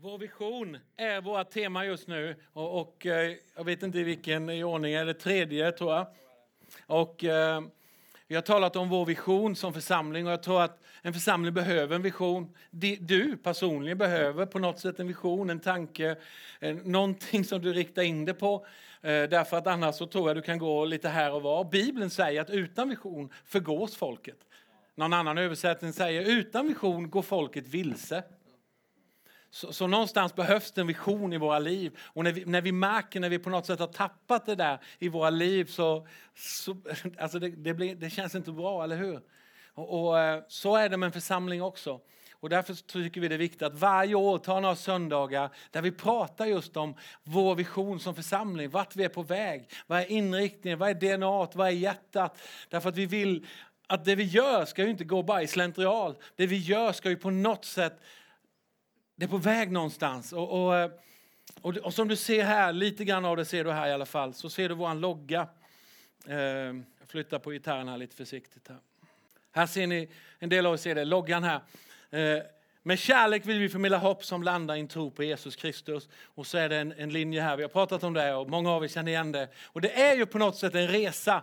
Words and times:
Vår 0.00 0.18
vision 0.18 0.78
är 0.96 1.20
vårt 1.20 1.50
tema 1.50 1.84
just 1.84 2.08
nu. 2.08 2.36
Och, 2.52 2.80
och 2.80 3.06
eh, 3.06 3.36
jag 3.56 3.64
vet 3.64 3.82
inte 3.82 3.98
i 3.98 4.02
vilken 4.02 4.50
i 4.50 4.64
ordning, 4.64 4.94
eller 4.94 5.12
tredje 5.12 5.72
tror 5.72 5.94
jag. 5.94 6.06
Och 6.86 7.24
eh, 7.24 7.60
vi 8.26 8.34
har 8.34 8.42
talat 8.42 8.76
om 8.76 8.88
vår 8.88 9.06
vision 9.06 9.56
som 9.56 9.74
församling 9.74 10.26
och 10.26 10.32
jag 10.32 10.42
tror 10.42 10.62
att 10.62 10.82
en 11.02 11.12
församling 11.12 11.54
behöver 11.54 11.96
en 11.96 12.02
vision. 12.02 12.54
Du 13.00 13.36
personligen 13.36 13.98
behöver 13.98 14.46
på 14.46 14.58
något 14.58 14.78
sätt 14.78 15.00
en 15.00 15.06
vision, 15.06 15.50
en 15.50 15.60
tanke, 15.60 16.16
någonting 16.84 17.44
som 17.44 17.62
du 17.62 17.72
riktar 17.72 18.02
in 18.02 18.24
dig 18.24 18.34
på. 18.34 18.66
Eh, 19.02 19.22
därför 19.22 19.56
att 19.56 19.66
annars 19.66 19.94
så 19.94 20.06
tror 20.06 20.28
jag 20.28 20.36
du 20.36 20.42
kan 20.42 20.58
gå 20.58 20.84
lite 20.84 21.08
här 21.08 21.32
och 21.32 21.42
var. 21.42 21.64
Bibeln 21.64 22.10
säger 22.10 22.40
att 22.40 22.50
utan 22.50 22.88
vision 22.88 23.32
förgås 23.44 23.96
folket. 23.96 24.38
Någon 24.94 25.12
annan 25.12 25.38
översättning 25.38 25.92
säger 25.92 26.22
utan 26.22 26.68
vision 26.68 27.10
går 27.10 27.22
folket 27.22 27.68
vilse. 27.68 28.22
Så, 29.50 29.72
så, 29.72 29.86
någonstans 29.86 30.34
behövs 30.34 30.72
det 30.72 30.80
en 30.80 30.86
vision 30.86 31.32
i 31.32 31.38
våra 31.38 31.58
liv. 31.58 31.98
Och 32.02 32.24
när 32.24 32.32
vi, 32.32 32.44
när 32.44 32.60
vi 32.60 32.72
märker, 32.72 33.20
när 33.20 33.28
vi 33.28 33.38
på 33.38 33.50
något 33.50 33.66
sätt 33.66 33.78
har 33.80 33.86
tappat 33.86 34.46
det 34.46 34.54
där 34.54 34.78
i 34.98 35.08
våra 35.08 35.30
liv 35.30 35.64
så, 35.64 36.06
så 36.34 36.76
alltså 37.18 37.38
det, 37.38 37.48
det, 37.48 37.74
blir, 37.74 37.94
det 37.94 38.10
känns 38.10 38.34
inte 38.34 38.52
bra, 38.52 38.84
eller 38.84 38.96
hur? 38.96 39.20
Och, 39.74 40.08
och, 40.08 40.20
eh, 40.20 40.42
så 40.48 40.76
är 40.76 40.88
det 40.88 40.96
med 40.96 41.06
en 41.06 41.12
församling 41.12 41.62
också. 41.62 42.00
Och 42.40 42.48
därför 42.48 42.74
tycker 42.74 43.20
vi 43.20 43.28
det 43.28 43.34
är 43.34 43.38
viktigt 43.38 43.62
att 43.62 43.74
varje 43.74 44.14
år 44.14 44.38
ta 44.38 44.60
några 44.60 44.76
söndagar 44.76 45.50
där 45.70 45.82
vi 45.82 45.92
pratar 45.92 46.46
just 46.46 46.76
om 46.76 46.94
vår 47.22 47.54
vision 47.54 48.00
som 48.00 48.14
församling, 48.14 48.70
vart 48.70 48.96
vi 48.96 49.04
är 49.04 49.08
på 49.08 49.22
väg, 49.22 49.70
vad 49.86 50.00
är 50.00 50.10
inriktningen, 50.10 50.78
vad 50.78 50.90
är 50.90 50.94
DNA, 50.94 51.48
vad 51.54 51.66
är 51.66 51.72
hjärtat? 51.72 52.38
Därför 52.68 52.88
att 52.88 52.96
vi 52.96 53.06
vill 53.06 53.46
att 53.86 54.04
det 54.04 54.14
vi 54.14 54.24
gör 54.24 54.64
ska 54.64 54.84
ju 54.84 54.90
inte 54.90 55.04
gå 55.04 55.22
bara 55.22 55.42
i 55.42 55.46
slentrian. 55.46 56.14
Det 56.36 56.46
vi 56.46 56.56
gör 56.56 56.92
ska 56.92 57.10
ju 57.10 57.16
på 57.16 57.30
något 57.30 57.64
sätt 57.64 58.00
det 59.18 59.24
är 59.24 59.28
på 59.28 59.36
väg 59.36 59.72
någonstans. 59.72 60.32
Och, 60.32 60.64
och, 60.64 60.76
eh, 60.76 60.90
och, 61.60 61.76
och, 61.76 61.94
som 61.94 62.08
du 62.08 62.16
ser 62.16 62.44
här, 62.44 62.72
lite 62.72 63.04
grann 63.04 63.24
av 63.24 63.36
det 63.36 63.44
ser 63.44 63.64
du 63.64 63.72
här 63.72 63.88
i 63.88 63.92
alla 63.92 64.06
fall, 64.06 64.34
så 64.34 64.50
ser 64.50 64.68
du 64.68 64.74
vår 64.74 64.94
logga. 64.94 65.48
Eh, 66.26 66.36
jag 66.36 67.06
flyttar 67.06 67.38
på 67.38 67.50
gitarren 67.50 67.88
här 67.88 67.98
lite 67.98 68.16
försiktigt. 68.16 68.68
Här. 68.68 68.78
här 69.52 69.66
ser 69.66 69.86
ni, 69.86 70.08
en 70.38 70.48
del 70.48 70.66
av 70.66 70.72
er 70.72 70.76
ser 70.76 70.94
det, 70.94 71.04
loggan 71.04 71.44
här. 71.44 71.60
Eh, 72.10 72.42
med 72.82 72.98
kärlek 72.98 73.46
vill 73.46 73.58
vi 73.58 73.68
förmedla 73.68 73.98
hopp 73.98 74.24
som 74.24 74.42
landar 74.42 74.76
i 74.76 74.80
en 74.80 74.88
tro 74.88 75.10
på 75.10 75.22
Jesus 75.22 75.56
Kristus. 75.56 76.08
Och 76.24 76.46
så 76.46 76.58
är 76.58 76.68
det 76.68 76.76
en, 76.76 76.92
en 76.92 77.10
linje 77.10 77.42
här, 77.42 77.56
vi 77.56 77.62
har 77.62 77.70
pratat 77.70 78.02
om 78.04 78.12
det 78.12 78.34
och 78.34 78.50
många 78.50 78.70
av 78.70 78.84
er 78.84 78.88
känner 78.88 79.12
igen 79.12 79.32
det. 79.32 79.48
Och 79.64 79.80
det 79.80 80.00
är 80.00 80.16
ju 80.16 80.26
på 80.26 80.38
något 80.38 80.56
sätt 80.56 80.74
en 80.74 80.88
resa. 80.88 81.42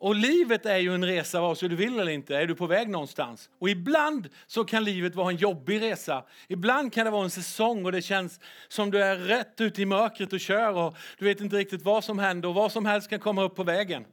Och 0.00 0.14
livet 0.14 0.66
är 0.66 0.76
ju 0.76 0.94
en 0.94 1.04
resa 1.04 1.40
vare 1.40 1.56
sig 1.56 1.68
du 1.68 1.76
vill 1.76 2.00
eller 2.00 2.12
inte. 2.12 2.36
Är 2.36 2.46
du 2.46 2.54
på 2.54 2.66
väg 2.66 2.88
någonstans? 2.88 3.50
Och 3.58 3.68
ibland 3.68 4.28
så 4.46 4.64
kan 4.64 4.84
livet 4.84 5.14
vara 5.14 5.30
en 5.30 5.36
jobbig 5.36 5.82
resa. 5.82 6.24
Ibland 6.48 6.92
kan 6.92 7.04
det 7.04 7.10
vara 7.10 7.24
en 7.24 7.30
säsong 7.30 7.84
och 7.84 7.92
det 7.92 8.02
känns 8.02 8.40
som 8.68 8.90
du 8.90 9.02
är 9.02 9.16
rätt 9.16 9.60
ute 9.60 9.82
i 9.82 9.86
mörkret 9.86 10.32
och 10.32 10.40
kör 10.40 10.72
och 10.72 10.96
du 11.18 11.24
vet 11.24 11.40
inte 11.40 11.56
riktigt 11.56 11.82
vad 11.82 12.04
som 12.04 12.18
händer 12.18 12.48
och 12.48 12.54
vad 12.54 12.72
som 12.72 12.86
helst 12.86 13.10
kan 13.10 13.20
komma 13.20 13.42
upp 13.42 13.56
på 13.56 13.64
vägen. 13.64 14.04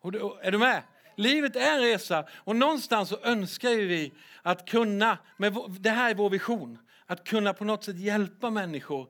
Och 0.00 0.12
du, 0.12 0.32
är 0.42 0.50
du 0.50 0.58
med? 0.58 0.82
Livet 1.16 1.56
är 1.56 1.74
en 1.74 1.80
resa 1.80 2.26
och 2.32 2.56
någonstans 2.56 3.08
så 3.08 3.18
önskar 3.22 3.70
vi 3.70 4.12
att 4.42 4.68
kunna, 4.68 5.18
med, 5.36 5.56
det 5.80 5.90
här 5.90 6.10
är 6.10 6.14
vår 6.14 6.30
vision, 6.30 6.78
att 7.06 7.24
kunna 7.24 7.52
på 7.52 7.64
något 7.64 7.84
sätt 7.84 7.98
hjälpa 7.98 8.50
människor, 8.50 9.08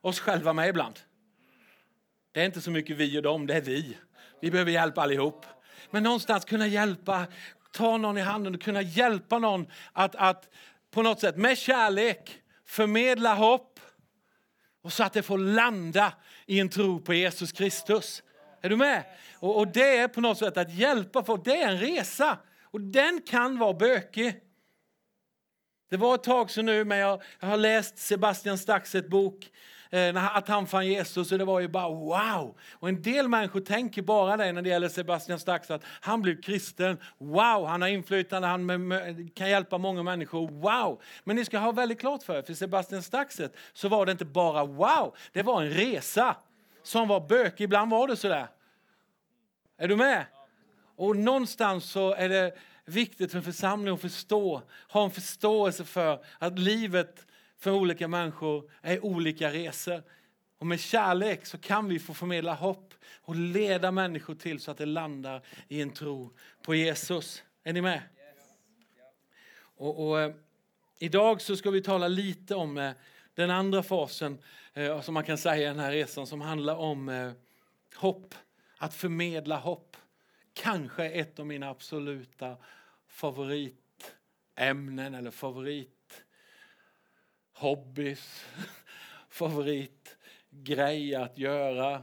oss 0.00 0.20
själva 0.20 0.52
med 0.52 0.68
ibland. 0.68 1.00
Det 2.32 2.40
är 2.40 2.46
inte 2.46 2.60
så 2.60 2.70
mycket 2.70 2.96
vi 2.96 3.18
och 3.18 3.22
dem, 3.22 3.46
det 3.46 3.54
är 3.54 3.60
vi. 3.60 3.96
Vi 4.40 4.50
behöver 4.50 4.72
hjälp 4.72 4.98
allihop. 4.98 5.46
Men 5.90 6.02
någonstans 6.02 6.44
kunna 6.44 6.66
hjälpa, 6.66 7.26
ta 7.72 7.96
någon 7.96 8.18
i 8.18 8.20
handen 8.20 8.54
och 8.54 8.62
kunna 8.62 8.82
hjälpa 8.82 9.38
någon 9.38 9.66
att, 9.92 10.14
att 10.14 10.48
på 10.90 11.02
något 11.02 11.20
sätt 11.20 11.36
med 11.36 11.58
kärlek 11.58 12.42
förmedla 12.66 13.34
hopp 13.34 13.80
och 14.82 14.92
så 14.92 15.04
att 15.04 15.12
det 15.12 15.22
får 15.22 15.38
landa 15.38 16.12
i 16.46 16.60
en 16.60 16.68
tro 16.68 17.00
på 17.00 17.14
Jesus 17.14 17.52
Kristus. 17.52 18.22
Är 18.62 18.68
du 18.68 18.76
med? 18.76 19.04
Och, 19.34 19.58
och 19.58 19.68
det 19.68 19.96
är 19.96 20.08
på 20.08 20.20
något 20.20 20.38
sätt 20.38 20.56
att 20.56 20.74
hjälpa 20.74 21.24
folk. 21.24 21.44
Det 21.44 21.62
är 21.62 21.68
en 21.68 21.78
resa 21.78 22.38
och 22.62 22.80
den 22.80 23.22
kan 23.26 23.58
vara 23.58 23.74
bökig. 23.74 24.40
Det 25.90 25.96
var 25.96 26.14
ett 26.14 26.22
tag 26.22 26.50
sedan 26.50 26.66
nu, 26.66 26.84
men 26.84 26.98
jag, 26.98 27.22
jag 27.40 27.48
har 27.48 27.56
läst 27.56 27.98
Sebastian 27.98 28.58
Staxets 28.58 29.08
bok 29.08 29.50
Eh, 29.90 30.36
att 30.36 30.48
han 30.48 30.66
fann 30.66 30.86
Jesus 30.86 31.32
och 31.32 31.38
det 31.38 31.44
var 31.44 31.60
ju 31.60 31.68
bara 31.68 31.88
wow. 31.88 32.56
Och 32.72 32.88
en 32.88 33.02
del 33.02 33.28
människor 33.28 33.60
tänker 33.60 34.02
bara 34.02 34.36
det 34.36 34.52
när 34.52 34.62
det 34.62 34.68
gäller 34.68 34.88
Sebastian 34.88 35.38
Stax 35.38 35.70
att 35.70 35.82
han 35.84 36.22
blev 36.22 36.42
kristen. 36.42 36.98
Wow, 37.18 37.66
han 37.66 37.82
har 37.82 37.88
inflytande, 37.88 38.48
han 38.48 39.30
kan 39.34 39.50
hjälpa 39.50 39.78
många 39.78 40.02
människor. 40.02 40.48
Wow! 40.48 41.02
Men 41.24 41.36
ni 41.36 41.44
ska 41.44 41.58
ha 41.58 41.72
väldigt 41.72 42.00
klart 42.00 42.22
för 42.22 42.38
er, 42.38 42.42
för 42.42 42.54
Sebastian 42.54 43.02
Staxet 43.02 43.56
så 43.72 43.88
var 43.88 44.06
det 44.06 44.12
inte 44.12 44.24
bara 44.24 44.64
wow, 44.64 45.16
det 45.32 45.42
var 45.42 45.62
en 45.62 45.70
resa 45.70 46.36
som 46.82 47.08
var 47.08 47.28
bökig. 47.28 47.64
Ibland 47.64 47.90
var 47.90 48.08
det 48.08 48.16
sådär. 48.16 48.46
Är 49.78 49.88
du 49.88 49.96
med? 49.96 50.24
Och 50.96 51.16
någonstans 51.16 51.90
så 51.90 52.14
är 52.14 52.28
det 52.28 52.52
viktigt 52.84 53.30
för 53.30 53.38
en 53.38 53.44
församling 53.44 53.94
att 53.94 54.00
förstå, 54.00 54.62
ha 54.88 55.04
en 55.04 55.10
förståelse 55.10 55.84
för 55.84 56.24
att 56.38 56.58
livet 56.58 57.26
för 57.58 57.70
olika 57.70 58.08
människor 58.08 58.70
är 58.82 59.04
olika 59.04 59.52
resor. 59.52 60.02
Och 60.58 60.66
med 60.66 60.80
kärlek 60.80 61.46
så 61.46 61.58
kan 61.58 61.88
vi 61.88 61.98
få 61.98 62.14
förmedla 62.14 62.54
hopp 62.54 62.94
och 63.22 63.36
leda 63.36 63.90
människor 63.90 64.34
till 64.34 64.60
så 64.60 64.70
att 64.70 64.78
det 64.78 64.86
landar 64.86 65.42
i 65.68 65.82
en 65.82 65.90
tro 65.90 66.30
på 66.62 66.74
Jesus. 66.74 67.42
Är 67.64 67.72
ni 67.72 67.82
med? 67.82 68.02
Och, 69.60 70.08
och 70.08 70.20
eh, 70.20 70.34
idag 70.98 71.40
så 71.40 71.56
ska 71.56 71.70
vi 71.70 71.82
tala 71.82 72.08
lite 72.08 72.54
om 72.54 72.78
eh, 72.78 72.92
den 73.34 73.50
andra 73.50 73.82
fasen 73.82 74.38
som 75.02 75.14
man 75.14 75.24
kan 75.24 75.38
säga 75.38 75.62
i 75.62 75.64
den 75.64 75.78
här 75.78 75.92
resan 75.92 76.26
som 76.26 76.40
handlar 76.40 76.76
om 76.76 77.32
hopp. 77.94 78.34
Att 78.76 78.94
förmedla 78.94 79.56
hopp. 79.56 79.96
Kanske 80.52 81.10
ett 81.10 81.38
av 81.38 81.46
mina 81.46 81.68
absoluta 81.68 82.56
favoritämnen 83.08 85.14
eller 85.14 85.30
favorit 85.30 86.24
hobbys, 87.58 88.44
favoritgrej 89.28 91.14
att 91.14 91.38
göra. 91.38 92.02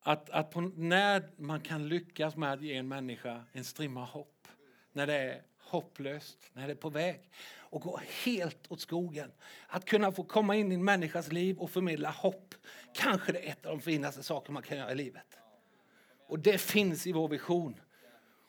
Att, 0.00 0.30
att 0.30 0.50
på, 0.50 0.60
när 0.60 1.30
man 1.36 1.60
kan 1.60 1.88
lyckas 1.88 2.36
med 2.36 2.52
att 2.52 2.62
ge 2.62 2.74
en 2.74 2.88
människa 2.88 3.44
en 3.52 3.64
strimma 3.64 4.04
hopp, 4.04 4.48
när 4.92 5.06
det 5.06 5.14
är 5.14 5.42
hopplöst, 5.58 6.50
när 6.52 6.66
det 6.66 6.72
är 6.72 6.76
på 6.76 6.90
väg 6.90 7.30
och 7.58 7.80
gå 7.80 8.00
helt 8.24 8.72
åt 8.72 8.80
skogen. 8.80 9.32
Att 9.66 9.84
kunna 9.84 10.12
få 10.12 10.24
komma 10.24 10.56
in 10.56 10.72
i 10.72 10.74
en 10.74 10.84
människas 10.84 11.32
liv 11.32 11.58
och 11.58 11.70
förmedla 11.70 12.10
hopp, 12.10 12.54
kanske 12.94 13.32
det 13.32 13.46
är 13.46 13.52
ett 13.52 13.66
av 13.66 13.72
de 13.72 13.80
finaste 13.80 14.22
saker 14.22 14.52
man 14.52 14.62
kan 14.62 14.78
göra 14.78 14.92
i 14.92 14.94
livet. 14.94 15.38
Och 16.26 16.38
det 16.38 16.58
finns 16.58 17.06
i 17.06 17.12
vår 17.12 17.28
vision. 17.28 17.80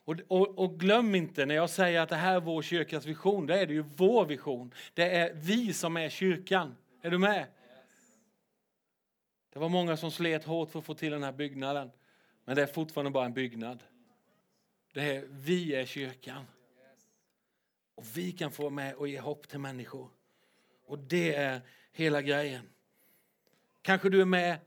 Och, 0.08 0.16
och, 0.28 0.60
och, 0.60 0.80
glöm 0.80 1.16
inte 1.16 1.46
när 1.46 1.56
jag 1.56 1.70
säger 1.70 2.02
att 2.02 2.10
det 2.10 2.16
här 2.16 2.36
är 2.36 2.40
vår 2.40 2.62
kyrkas 2.62 3.06
vision, 3.06 3.48
det 3.48 3.60
är 3.60 3.68
det 3.68 3.74
ju 3.74 3.82
vår 3.82 4.26
vision. 4.26 4.74
Det 4.94 5.16
är 5.18 5.34
vi 5.34 5.74
som 5.74 5.98
är 5.98 6.10
kyrkan. 6.10 6.76
Är 7.02 7.12
du 7.12 7.18
med? 7.18 7.48
Det 9.54 9.60
var 9.60 9.70
många 9.70 9.98
som 9.98 10.12
slet 10.12 10.44
hårt 10.44 10.72
för 10.72 10.80
att 10.80 10.86
få 10.86 10.94
till 10.94 11.12
den 11.12 11.24
här 11.24 11.32
byggnaden. 11.32 11.92
Men 12.46 12.56
det 12.56 12.62
är 12.62 12.68
fortfarande 12.68 13.12
bara 13.12 13.26
en 13.26 13.34
byggnad. 13.34 13.84
Det 14.94 15.16
är, 15.16 15.26
vi 15.30 15.76
är 15.76 15.86
kyrkan. 15.86 16.46
Och 17.96 18.06
vi 18.14 18.32
kan 18.32 18.52
få 18.52 18.70
med 18.70 18.96
och 18.96 19.08
ge 19.08 19.20
hopp 19.20 19.48
till 19.48 19.60
människor. 19.60 20.10
Och 20.86 21.00
det 21.00 21.36
är 21.36 21.62
hela 21.92 22.22
grejen. 22.22 22.70
Kanske 23.82 24.10
du 24.10 24.22
är 24.22 24.26
med 24.26 24.60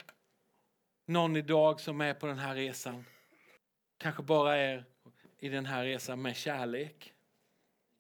någon 1.07 1.37
idag 1.37 1.81
som 1.81 2.01
är 2.01 2.15
på 2.15 2.27
den 2.27 2.39
här 2.39 2.55
resan. 2.55 3.05
Kanske 3.99 4.23
bara 4.23 4.57
är 4.57 4.85
i 5.41 5.49
den 5.49 5.67
här 5.67 5.85
resan 5.85 6.23
med 6.23 6.37
kärlek. 6.37 7.13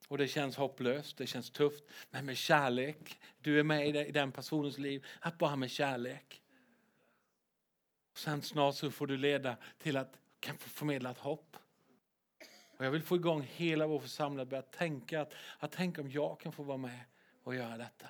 Och 0.09 0.19
det 0.19 0.29
känns 0.29 0.57
hopplöst, 0.57 1.17
det 1.17 1.27
känns 1.27 1.51
tufft. 1.51 1.85
Men 2.11 2.27
med 2.27 2.37
kärlek, 2.37 3.21
du 3.41 3.61
är 3.61 3.63
med 3.63 3.89
i 3.89 4.11
den 4.13 4.33
personens 4.33 4.79
liv, 4.79 5.07
att 5.21 5.39
bara 5.39 5.57
med 5.57 5.71
kärlek. 5.71 6.43
sen 8.15 8.43
snart 8.43 8.75
så 8.75 8.91
får 8.91 9.07
du 9.07 9.17
leda 9.17 9.57
till 9.79 9.97
att 9.97 10.19
kan 10.41 10.59
förmedla 10.59 11.11
ett 11.11 11.19
hopp. 11.19 11.57
Och 12.77 12.85
jag 12.85 12.91
vill 12.91 13.03
få 13.03 13.17
igång 13.17 13.43
hela 13.43 13.87
vår 13.87 14.01
församling 14.01 14.43
att 14.43 14.49
börja 14.49 14.63
tänka 14.63 15.21
att, 15.21 15.35
att 15.59 15.73
tänka 15.73 16.01
om 16.01 16.11
jag 16.11 16.41
kan 16.41 16.53
få 16.53 16.63
vara 16.63 16.79
med 16.79 17.01
och 17.43 17.55
göra 17.55 17.77
detta. 17.77 18.07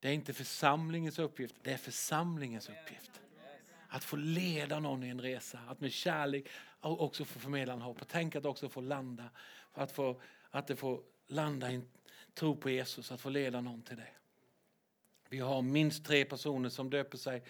Det 0.00 0.08
är 0.08 0.12
inte 0.12 0.34
församlingens 0.34 1.18
uppgift, 1.18 1.54
det 1.62 1.72
är 1.72 1.76
församlingens 1.76 2.68
uppgift. 2.68 3.20
Att 3.94 4.04
få 4.04 4.16
leda 4.16 4.80
någon 4.80 5.04
i 5.04 5.08
en 5.08 5.20
resa, 5.20 5.58
att 5.68 5.80
med 5.80 5.92
kärlek 5.92 6.48
också 6.80 7.24
få 7.24 7.38
förmedla 7.38 7.72
en 7.72 7.80
hopp. 7.80 8.00
Och 8.00 8.08
tänk 8.08 8.36
att 8.36 8.44
också 8.44 8.68
få 8.68 8.80
landa, 8.80 9.30
att, 9.72 9.92
få, 9.92 10.20
att 10.50 10.66
det 10.66 10.76
får 10.76 11.00
landa 11.26 11.70
i 11.70 11.74
en 11.74 11.88
tro 12.34 12.56
på 12.56 12.70
Jesus, 12.70 13.12
att 13.12 13.20
få 13.20 13.28
leda 13.28 13.60
någon 13.60 13.82
till 13.82 13.96
det. 13.96 14.08
Vi 15.28 15.38
har 15.38 15.62
minst 15.62 16.04
tre 16.04 16.24
personer 16.24 16.68
som 16.68 16.90
döper 16.90 17.18
sig 17.18 17.42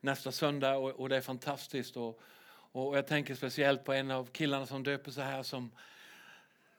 nästa 0.00 0.32
söndag 0.32 0.76
och, 0.76 0.90
och 0.90 1.08
det 1.08 1.16
är 1.16 1.20
fantastiskt. 1.20 1.96
Och, 1.96 2.20
och 2.48 2.96
jag 2.96 3.06
tänker 3.06 3.34
speciellt 3.34 3.84
på 3.84 3.92
en 3.92 4.10
av 4.10 4.24
killarna 4.24 4.66
som 4.66 4.82
döper 4.82 5.10
sig 5.10 5.24
här 5.24 5.42
som 5.42 5.70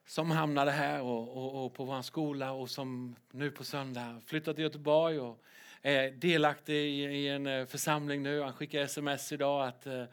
som 0.05 0.31
hamnade 0.31 0.71
här 0.71 1.01
och, 1.01 1.37
och, 1.37 1.65
och 1.65 1.73
på 1.73 1.85
vår 1.85 2.01
skola 2.01 2.51
och 2.51 2.69
som 2.69 3.15
nu 3.31 3.51
på 3.51 3.63
söndag 3.63 4.21
flyttat 4.25 4.55
till 4.55 4.63
Göteborg 4.63 5.19
och 5.19 5.43
Eh, 5.85 6.13
delaktig 6.13 6.75
i, 6.75 7.27
en 7.27 7.47
eh, 7.47 7.65
församling 7.65 8.23
nu. 8.23 8.41
Han 8.41 8.53
skickar 8.53 8.81
sms 8.81 9.31
idag 9.31 9.67
att 9.67 9.85
eh, 9.85 10.03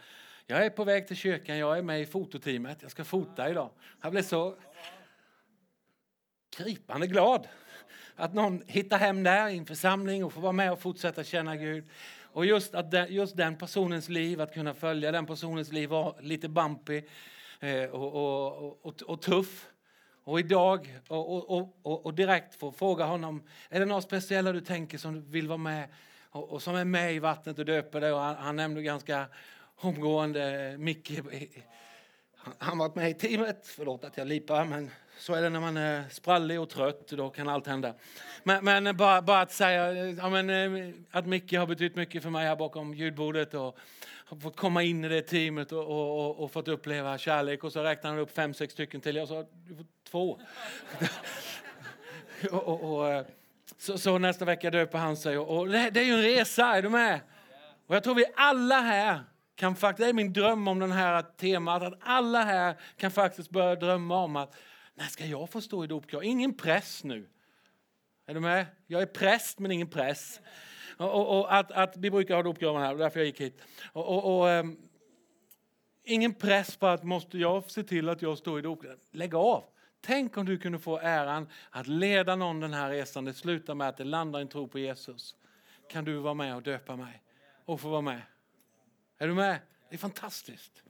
jag 0.47 0.65
är 0.65 0.71
på 0.71 0.85
väg 0.85 1.07
till 1.07 1.17
kyrkan, 1.17 1.59
jag 1.59 1.79
är 1.79 1.83
med 1.83 2.01
i 2.01 2.07
fototeamet, 2.07 2.79
jag 2.83 2.91
ska 2.91 3.05
fota 3.05 3.51
idag. 3.51 3.71
Han 4.01 4.11
blev 4.11 4.23
så 4.23 4.57
gripande 6.57 7.07
glad 7.07 7.49
att 8.17 8.35
någon 8.35 8.63
hittar 8.67 8.99
hem 8.99 9.23
där 9.23 9.49
i 9.49 9.59
en 9.59 9.67
församling 9.67 10.25
och 10.25 10.33
får 10.33 10.41
vara 10.41 10.53
med 10.53 10.73
och 10.73 10.81
fortsätta 10.81 11.25
känna 11.25 11.57
Gud. 11.57 11.85
Och 12.23 12.47
just, 12.47 12.75
att 12.75 12.91
den, 12.91 13.15
just 13.15 13.37
den 13.37 13.59
personens 13.59 14.09
liv, 14.09 14.41
att 14.41 14.55
kunna 14.55 14.75
följa 14.75 15.13
den 15.13 15.27
personens 15.27 15.73
liv 15.73 15.89
var 15.89 16.17
lite 16.21 16.49
bumpy 16.49 17.03
och, 17.91 18.15
och, 18.15 18.87
och, 18.87 19.03
och, 19.03 19.23
tuff. 19.23 19.69
Och 20.25 20.41
idag, 20.41 20.99
och, 21.09 21.51
och, 21.51 21.79
och, 21.83 22.07
och 22.07 22.15
direkt 22.15 22.55
få 22.55 22.73
fråga 22.73 23.05
honom, 23.05 23.43
är 23.69 23.81
det 23.81 23.87
något 23.87 24.05
speciella 24.05 24.53
du 24.53 24.61
tänker 24.61 24.99
som 24.99 25.15
du 25.15 25.21
vill 25.21 25.49
vara 25.49 25.59
med 25.59 25.89
och, 26.31 26.51
och 26.51 26.63
som 26.63 26.75
är 26.75 26.85
med 26.85 27.15
i 27.15 27.19
vattnet 27.19 27.59
och 27.59 27.65
döper 27.65 28.01
dig? 28.01 28.13
Och 28.13 28.21
han, 28.21 28.37
han 28.37 28.57
nämnde 28.57 28.83
ganska 28.83 29.27
omgående 29.77 30.75
Micke. 30.79 31.11
Han, 32.37 32.55
han 32.59 32.79
varit 32.79 32.95
med 32.95 33.11
i 33.11 33.15
teamet, 33.15 33.67
förlåt 33.67 34.05
att 34.05 34.17
jag 34.17 34.27
lipar, 34.27 34.65
men 34.65 34.91
så 35.19 35.35
är 35.35 35.43
det 35.43 35.51
när 35.51 35.61
man 35.61 35.77
är 35.77 36.05
sprallig 36.11 36.61
och 36.61 36.69
trött, 36.69 37.09
då 37.09 37.31
kan 37.31 37.49
allt 37.49 37.67
hända. 37.67 37.95
Men, 38.45 38.65
men 38.65 38.97
bara, 38.97 39.23
bara, 39.23 39.41
att 39.41 39.53
säga 39.53 39.93
ja, 39.93 40.29
men, 40.29 40.51
eh, 40.51 40.95
att 41.11 41.27
Micke 41.27 41.53
har 41.53 41.67
betytt 41.67 41.97
mycket 41.97 42.23
för 42.23 42.31
mig 42.31 42.47
här 42.47 42.57
bakom 42.57 42.95
ljudbordet 42.95 43.55
och 43.55 43.79
har 44.31 44.37
fått 44.37 44.57
komma 44.57 44.83
in 44.83 45.05
i 45.05 45.09
det 45.09 45.23
teamet 45.23 45.73
och, 45.73 45.85
och, 45.85 46.27
och, 46.27 46.45
och 46.45 46.53
fått 46.53 46.69
uppleva 46.69 47.19
kärlek. 47.19 47.65
Och 47.65 47.73
så 47.73 47.83
räknade 47.83 48.15
han 48.15 48.23
upp 48.23 48.31
fem, 48.31 48.55
sex 48.55 48.73
stycken 48.73 49.01
till. 49.01 49.17
Jag 49.17 49.29
sa, 49.29 49.45
två. 50.11 50.41
och, 52.51 52.69
och, 52.69 52.95
och, 52.95 53.09
eh, 53.09 53.27
så, 53.79 53.99
så, 53.99 54.19
nästa 54.19 54.45
vecka 54.45 54.71
döper 54.71 54.99
han 54.99 55.17
sig. 55.17 55.39
Och, 55.39 55.69
det, 55.69 55.91
det 55.91 56.01
är 56.01 56.05
ju 56.05 56.13
en 56.13 56.23
resa, 56.23 56.67
är 56.67 56.83
du 56.83 56.89
med? 56.89 57.21
Och 57.87 57.97
jag 57.97 58.05
tror 58.05 58.15
vi 58.15 58.25
alla 58.37 58.81
här 58.81 59.21
kan 59.55 59.77
faktiskt, 59.77 60.05
det 60.05 60.09
är 60.09 60.13
min 60.13 60.33
dröm 60.33 60.69
om 60.69 60.79
den 60.79 60.93
här 60.93 61.23
temat, 61.23 61.83
att 61.83 61.99
alla 62.01 62.43
här 62.43 62.77
kan 62.97 63.11
faktiskt 63.11 63.51
börja 63.51 63.75
drömma 63.75 64.17
om 64.17 64.37
att 64.37 64.57
när 64.95 65.07
ska 65.07 65.27
jag 65.27 65.51
få 65.51 65.61
stå 65.61 65.85
i 65.85 65.87
dopkör? 65.87 66.23
Ingen 66.23 66.55
press 66.55 67.05
nu. 67.05 67.29
Är 68.27 68.35
du 68.35 68.41
med? 68.41 68.67
Jag 68.87 69.03
är 69.03 69.07
präst 69.07 69.59
men 69.59 69.71
ingen 69.71 69.89
press. 69.89 70.41
Och, 70.97 71.15
och, 71.15 71.39
och 71.39 71.55
att, 71.55 71.73
att, 71.73 71.97
vi 71.97 72.11
brukar 72.11 72.35
ha 72.35 72.43
dopgraven 72.43 72.83
här, 72.83 72.95
därför 72.95 73.21
jag 73.21 73.27
gick 73.27 73.41
hit. 73.41 73.63
Och, 73.93 74.41
och 74.41 74.47
um, 74.47 74.79
ingen 76.05 76.35
press 76.35 76.77
på 76.77 76.87
att 76.87 77.05
måste 77.05 77.39
jag 77.39 77.71
se 77.71 77.83
till 77.83 78.09
att 78.09 78.23
jag 78.23 78.39
står 78.39 78.59
i 78.59 78.63
dopgraven. 78.63 78.99
Lägg 79.11 79.35
av! 79.35 79.65
Tänk 80.01 80.37
om 80.37 80.47
du 80.47 80.59
kunde 80.59 80.79
få 80.79 80.99
äran 80.99 81.49
att 81.71 81.87
leda 81.87 82.37
någon 82.37 82.61
den 82.61 82.75
här 82.75 82.91
resan. 82.91 83.25
Det 83.25 83.35
slutar 83.35 83.75
med 83.75 83.89
att 83.89 83.97
det 83.97 84.05
landar 84.05 84.41
en 84.41 84.49
tro 84.49 84.69
på 84.69 84.79
Jesus. 84.79 85.37
Kan 85.89 86.05
du 86.05 86.17
vara 86.17 86.35
med 86.35 86.57
och 86.57 86.63
döpa 86.63 86.97
mig? 86.97 87.23
Och 87.65 87.81
få 87.81 87.89
vara 87.89 88.01
med. 88.01 88.23
Är 89.19 89.29
du 89.29 89.35
med? 89.35 89.61
Det 89.89 89.95
är 89.95 89.99
fantastiskt. 89.99 90.83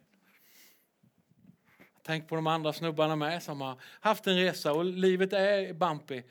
Tänk 2.03 2.29
på 2.29 2.35
de 2.35 2.47
andra 2.47 2.73
snubbarna 2.73 3.17
med 3.17 3.43
som 3.43 3.61
har 3.61 3.81
haft 3.83 4.27
en 4.27 4.37
resa 4.37 4.73
och 4.73 4.85
livet 4.85 5.33
är 5.33 5.73
bumpy. 5.73 6.23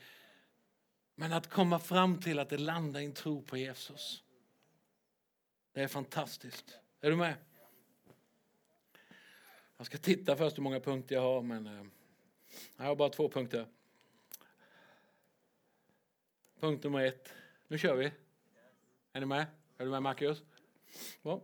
Men 1.14 1.32
att 1.32 1.46
komma 1.46 1.78
fram 1.78 2.20
till 2.20 2.38
att 2.38 2.48
det 2.48 2.58
landar 2.58 3.00
i 3.00 3.04
en 3.04 3.12
tro 3.12 3.42
på 3.42 3.56
Jesus. 3.56 4.24
Det 5.72 5.82
är 5.82 5.88
fantastiskt. 5.88 6.78
Är 7.00 7.10
du 7.10 7.16
med? 7.16 7.34
Jag 9.76 9.86
ska 9.86 9.98
titta 9.98 10.36
först 10.36 10.58
hur 10.58 10.62
många 10.62 10.80
punkter 10.80 11.14
jag 11.14 11.22
har, 11.22 11.42
men 11.42 11.66
eh, 11.66 11.84
jag 12.76 12.84
har 12.84 12.96
bara 12.96 13.08
två 13.08 13.28
punkter. 13.28 13.66
Punkt 16.60 16.84
nummer 16.84 17.04
ett. 17.04 17.34
Nu 17.68 17.78
kör 17.78 17.96
vi. 17.96 18.12
Är 19.12 19.20
ni 19.20 19.26
med? 19.26 19.46
Är 19.78 19.84
du 19.84 19.90
med 19.90 20.02
Marcus? 20.02 20.42
Bra. 21.22 21.40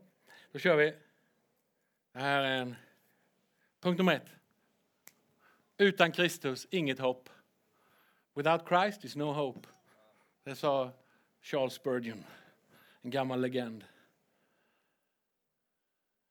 Då 0.53 0.59
kör 0.59 0.77
vi. 0.77 0.95
Det 2.13 2.19
här 2.19 2.43
är 2.43 2.57
en 2.63 2.77
punkt 3.81 3.99
nummer 3.99 4.15
ett. 4.15 4.31
Utan 5.79 6.13
Kristus, 6.13 6.67
inget 6.71 6.99
hopp. 6.99 7.29
Without 8.35 8.69
Christ 8.69 9.05
is 9.05 9.17
no 9.17 9.33
hope. 9.33 9.69
Det 10.45 10.57
sa 10.57 10.93
Charles 11.41 11.75
Spurgeon, 11.75 12.25
en 13.03 13.11
gammal 13.11 13.41
legend. 13.41 13.85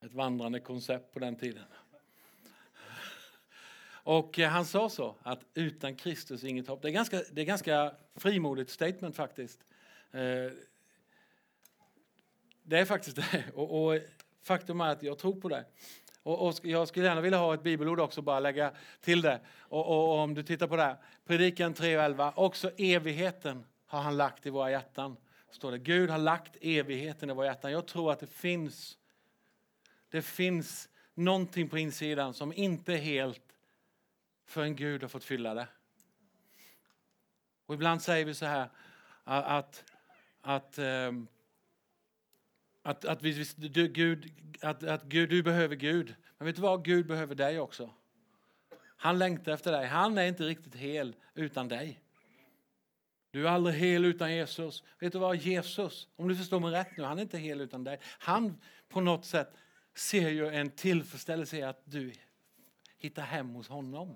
Ett 0.02 0.14
vandrande 0.14 0.60
koncept 0.60 1.14
på 1.14 1.20
den 1.20 1.36
tiden. 1.36 1.66
Och 4.06 4.40
eh, 4.40 4.50
han 4.50 4.66
sa 4.66 4.90
så, 4.90 5.16
att 5.22 5.46
utan 5.54 5.96
Kristus 5.96 6.44
inget 6.44 6.68
hopp. 6.68 6.82
Det 6.82 6.88
är 6.88 6.92
ganska, 6.92 7.22
det 7.32 7.42
är 7.42 7.46
ganska 7.46 7.92
frimodigt 8.16 8.70
statement 8.70 9.16
faktiskt. 9.16 9.60
Eh, 10.12 10.52
det 12.64 12.80
är 12.80 12.86
faktiskt 12.86 13.16
det. 13.16 13.44
Och, 13.54 13.86
och 13.86 14.00
faktum 14.44 14.82
är 14.82 14.90
att 14.90 15.04
jag 15.04 15.18
tror 15.18 15.42
på 15.42 15.50
det. 15.50 15.66
Och, 16.24 16.48
och, 16.48 16.56
jag 16.64 16.88
skulle 16.88 17.06
gärna 17.06 17.22
vilja 17.22 17.38
ha 17.38 17.54
ett 17.54 17.64
bibelord 17.64 18.00
också, 18.00 18.22
bara 18.22 18.40
lägga 18.40 18.72
till 19.02 19.22
det. 19.22 19.40
Och, 19.60 19.88
och, 19.88 20.10
och 20.10 20.20
om 20.20 20.34
du 20.34 20.44
tittar 20.44 20.68
på 20.68 20.76
det 20.76 20.84
här, 20.84 20.98
Predikan 21.26 21.74
3.11, 21.74 22.34
också 22.36 22.72
evigheten 22.78 23.66
har 23.86 24.02
han 24.02 24.18
lagt 24.18 24.46
i 24.46 24.50
våra 24.50 24.72
hjärtan. 24.72 25.18
Står 25.52 25.72
det. 25.72 25.78
Gud 25.78 26.10
har 26.10 26.18
lagt 26.18 26.58
evigheten 26.62 27.30
i 27.30 27.34
våra 27.34 27.46
hjärtan. 27.46 27.72
Jag 27.72 27.88
tror 27.88 28.12
att 28.12 28.20
det 28.20 28.28
finns, 28.28 28.98
det 30.10 30.22
finns 30.22 30.90
någonting 31.14 31.70
på 31.70 31.78
insidan 31.78 32.34
som 32.34 32.54
inte 32.54 32.94
är 32.94 32.98
helt 32.98 33.45
förrän 34.46 34.76
Gud 34.76 35.02
har 35.02 35.10
fått 35.10 35.24
fylla 35.24 35.54
det. 35.54 35.68
Och 37.66 37.76
ibland 37.76 38.02
säger 38.02 38.26
vi 38.26 38.34
så 38.34 38.46
här 38.46 38.70
att, 39.24 39.84
att, 40.42 40.78
ehm, 40.78 41.28
att, 42.82 43.06
att, 43.06 43.22
vi, 43.22 43.46
du, 43.56 43.88
Gud, 43.88 44.32
att, 44.62 44.84
att 44.84 45.04
Gud, 45.04 45.30
du 45.30 45.44
behöver 45.44 45.76
Gud. 45.76 46.16
Men 46.38 46.46
vet 46.46 46.56
du 46.56 46.62
vad? 46.62 46.86
Gud 46.86 47.08
behöver 47.08 47.36
dig 47.36 47.60
också. 47.60 47.94
Han 48.98 49.20
längtar 49.20 49.52
efter 49.52 49.72
dig. 49.72 49.88
Han 49.88 50.18
är 50.18 50.26
inte 50.26 50.44
riktigt 50.44 50.76
hel 50.76 51.16
utan 51.34 51.68
dig. 51.68 52.02
Du 53.32 53.48
är 53.48 53.52
aldrig 53.52 53.76
hel 53.76 54.06
utan 54.06 54.34
Jesus. 54.34 54.84
Vet 55.00 55.14
du 55.14 55.20
vad? 55.20 55.36
Jesus, 55.36 56.08
om 56.16 56.28
du 56.28 56.36
förstår 56.36 56.60
mig 56.60 56.72
rätt 56.72 56.98
nu, 56.98 57.04
han 57.04 57.18
är 57.18 57.22
inte 57.22 57.38
hel 57.38 57.62
utan 57.62 57.84
dig. 57.84 58.00
Han 58.04 58.62
på 58.90 59.02
något 59.02 59.26
sätt 59.26 59.54
ser 59.96 60.30
ju 60.30 60.48
en 60.48 60.70
tillfredsställelse 60.70 61.58
i 61.58 61.64
att 61.64 61.82
du 61.86 62.14
hittar 62.98 63.24
hem 63.24 63.50
hos 63.50 63.68
honom. 63.68 64.16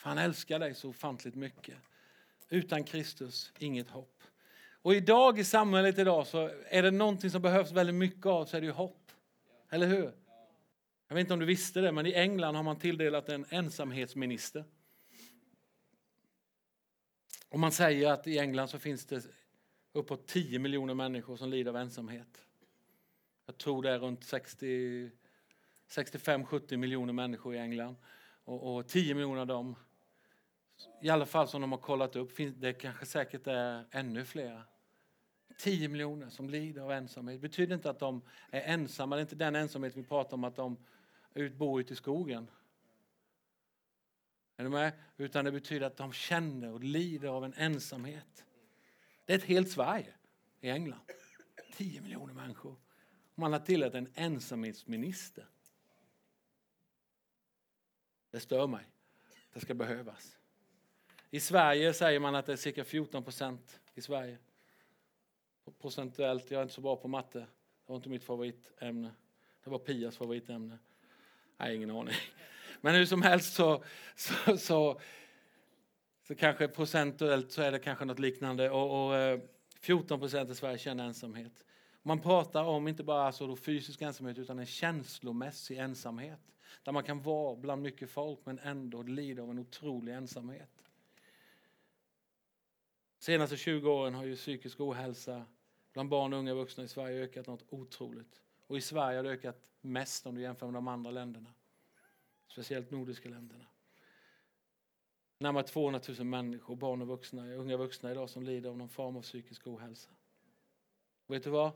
För 0.00 0.08
han 0.08 0.18
älskar 0.18 0.58
dig 0.58 0.74
så 0.74 0.88
ofantligt 0.88 1.34
mycket. 1.34 1.76
Utan 2.48 2.84
Kristus, 2.84 3.52
inget 3.58 3.88
hopp. 3.88 4.22
Och 4.82 4.94
idag 4.94 5.38
i 5.38 5.44
samhället 5.44 5.98
idag 5.98 6.26
så 6.26 6.50
är 6.68 6.82
det 6.82 6.90
någonting 6.90 7.30
som 7.30 7.42
behövs 7.42 7.72
väldigt 7.72 7.94
mycket 7.94 8.26
av 8.26 8.44
så 8.44 8.56
är 8.56 8.60
det 8.60 8.66
ju 8.66 8.72
hopp. 8.72 9.12
Eller 9.70 9.86
hur? 9.86 10.12
Jag 11.08 11.14
vet 11.14 11.20
inte 11.20 11.32
om 11.32 11.40
du 11.40 11.46
visste 11.46 11.80
det, 11.80 11.92
men 11.92 12.06
i 12.06 12.12
England 12.12 12.54
har 12.54 12.62
man 12.62 12.78
tilldelat 12.78 13.28
en 13.28 13.46
ensamhetsminister. 13.48 14.64
Och 17.48 17.58
man 17.58 17.72
säger 17.72 18.12
att 18.12 18.26
i 18.26 18.38
England 18.38 18.68
så 18.68 18.78
finns 18.78 19.06
det 19.06 19.24
uppåt 19.92 20.26
10 20.26 20.58
miljoner 20.58 20.94
människor 20.94 21.36
som 21.36 21.50
lider 21.50 21.70
av 21.70 21.76
ensamhet. 21.76 22.42
Jag 23.46 23.58
tror 23.58 23.82
det 23.82 23.90
är 23.90 23.98
runt 23.98 24.20
65-70 25.88 26.76
miljoner 26.76 27.12
människor 27.12 27.54
i 27.54 27.58
England. 27.58 27.96
Och, 28.44 28.76
och 28.76 28.88
10 28.88 29.14
miljoner 29.14 29.40
av 29.40 29.46
dem, 29.46 29.76
i 31.00 31.08
alla 31.08 31.26
fall 31.26 31.48
som 31.48 31.60
de 31.60 31.72
har 31.72 31.78
kollat 31.78 32.16
upp, 32.16 32.36
det 32.56 32.72
kanske 32.72 33.06
säkert 33.06 33.46
är 33.46 33.84
ännu 33.90 34.24
fler. 34.24 34.62
10 35.58 35.88
miljoner 35.88 36.28
som 36.28 36.50
lider 36.50 36.82
av 36.82 36.92
ensamhet. 36.92 37.42
Det 37.42 37.48
betyder 37.48 37.74
inte 37.74 37.90
att 37.90 37.98
de 37.98 38.22
är 38.50 38.60
ensamma, 38.60 39.16
det 39.16 39.20
är 39.20 39.22
inte 39.22 39.36
den 39.36 39.56
ensamhet 39.56 39.96
vi 39.96 40.02
pratar 40.02 40.34
om 40.34 40.44
att 40.44 40.56
de 40.56 40.76
bor 41.56 41.80
ute 41.80 41.92
i 41.92 41.96
skogen. 41.96 42.50
Är 44.56 44.64
du 44.64 44.70
med? 44.70 44.92
Utan 45.16 45.44
det 45.44 45.52
betyder 45.52 45.86
att 45.86 45.96
de 45.96 46.12
känner 46.12 46.72
och 46.72 46.84
lider 46.84 47.28
av 47.28 47.44
en 47.44 47.54
ensamhet. 47.54 48.44
Det 49.24 49.32
är 49.32 49.38
ett 49.38 49.44
helt 49.44 49.70
Sverige 49.70 50.14
i 50.60 50.70
England. 50.70 51.00
10 51.76 52.00
miljoner 52.00 52.34
människor. 52.34 52.76
Man 53.34 53.52
har 53.52 53.60
tillhört 53.60 53.94
en 53.94 54.12
ensamhetsminister. 54.14 55.46
Det 58.30 58.40
stör 58.40 58.66
mig. 58.66 58.84
Det 59.52 59.60
ska 59.60 59.74
behövas. 59.74 60.39
I 61.30 61.40
Sverige 61.40 61.92
säger 61.92 62.20
man 62.20 62.34
att 62.34 62.46
det 62.46 62.52
är 62.52 62.56
cirka 62.56 62.84
14 62.84 63.24
procent 63.24 63.80
i 63.94 64.00
Sverige. 64.00 64.38
Procentuellt, 65.80 66.50
jag 66.50 66.58
är 66.58 66.62
inte 66.62 66.74
så 66.74 66.80
bra 66.80 66.96
på 66.96 67.08
matte. 67.08 67.38
Det 67.38 67.46
var 67.86 67.96
inte 67.96 68.08
mitt 68.08 68.24
favoritämne. 68.24 69.10
Det 69.64 69.70
var 69.70 69.78
Pias 69.78 70.16
favoritämne. 70.16 70.78
Nej, 71.56 71.76
ingen 71.76 71.90
aning. 71.90 72.14
Men 72.80 72.94
hur 72.94 73.04
som 73.04 73.22
helst 73.22 73.54
så, 73.54 73.84
så, 74.16 74.56
så, 74.58 75.00
så 76.26 76.34
kanske 76.34 76.68
procentuellt 76.68 77.52
så 77.52 77.62
är 77.62 77.72
det 77.72 77.78
kanske 77.78 78.04
något 78.04 78.18
liknande. 78.18 78.70
Och, 78.70 79.06
och 79.06 79.16
eh, 79.16 79.40
14 79.80 80.20
procent 80.20 80.50
i 80.50 80.54
Sverige 80.54 80.78
känner 80.78 81.04
ensamhet. 81.04 81.64
Man 82.02 82.20
pratar 82.20 82.64
om 82.64 82.88
inte 82.88 83.04
bara 83.04 83.26
alltså 83.26 83.56
fysisk 83.56 84.02
ensamhet 84.02 84.38
utan 84.38 84.58
en 84.58 84.66
känslomässig 84.66 85.78
ensamhet. 85.78 86.40
Där 86.82 86.92
man 86.92 87.02
kan 87.02 87.22
vara 87.22 87.56
bland 87.56 87.82
mycket 87.82 88.10
folk 88.10 88.38
men 88.44 88.58
ändå 88.58 89.02
lida 89.02 89.42
av 89.42 89.50
en 89.50 89.58
otrolig 89.58 90.12
ensamhet. 90.12 90.79
Senaste 93.20 93.56
20 93.56 93.90
åren 93.90 94.14
har 94.14 94.24
ju 94.24 94.36
psykisk 94.36 94.80
ohälsa 94.80 95.46
bland 95.92 96.08
barn 96.08 96.32
och 96.32 96.38
unga 96.38 96.54
vuxna 96.54 96.84
i 96.84 96.88
Sverige 96.88 97.22
ökat 97.22 97.46
något 97.46 97.64
otroligt. 97.68 98.42
Och 98.66 98.76
i 98.76 98.80
Sverige 98.80 99.18
har 99.18 99.24
det 99.24 99.30
ökat 99.30 99.62
mest 99.80 100.26
om 100.26 100.34
du 100.34 100.40
jämför 100.40 100.66
med 100.66 100.74
de 100.74 100.88
andra 100.88 101.10
länderna. 101.10 101.54
Speciellt 102.48 102.90
nordiska 102.90 103.28
länderna. 103.28 103.66
Närmare 105.38 105.64
200 105.64 106.00
000 106.08 106.26
människor, 106.26 106.76
barn 106.76 107.02
och 107.02 107.08
vuxna, 107.08 107.54
unga 107.54 107.76
vuxna 107.76 108.10
idag 108.10 108.30
som 108.30 108.42
lider 108.42 108.70
av 108.70 108.76
någon 108.76 108.88
form 108.88 109.16
av 109.16 109.22
psykisk 109.22 109.66
ohälsa. 109.66 110.10
Och 111.26 111.34
vet 111.34 111.44
du 111.44 111.50
vad? 111.50 111.72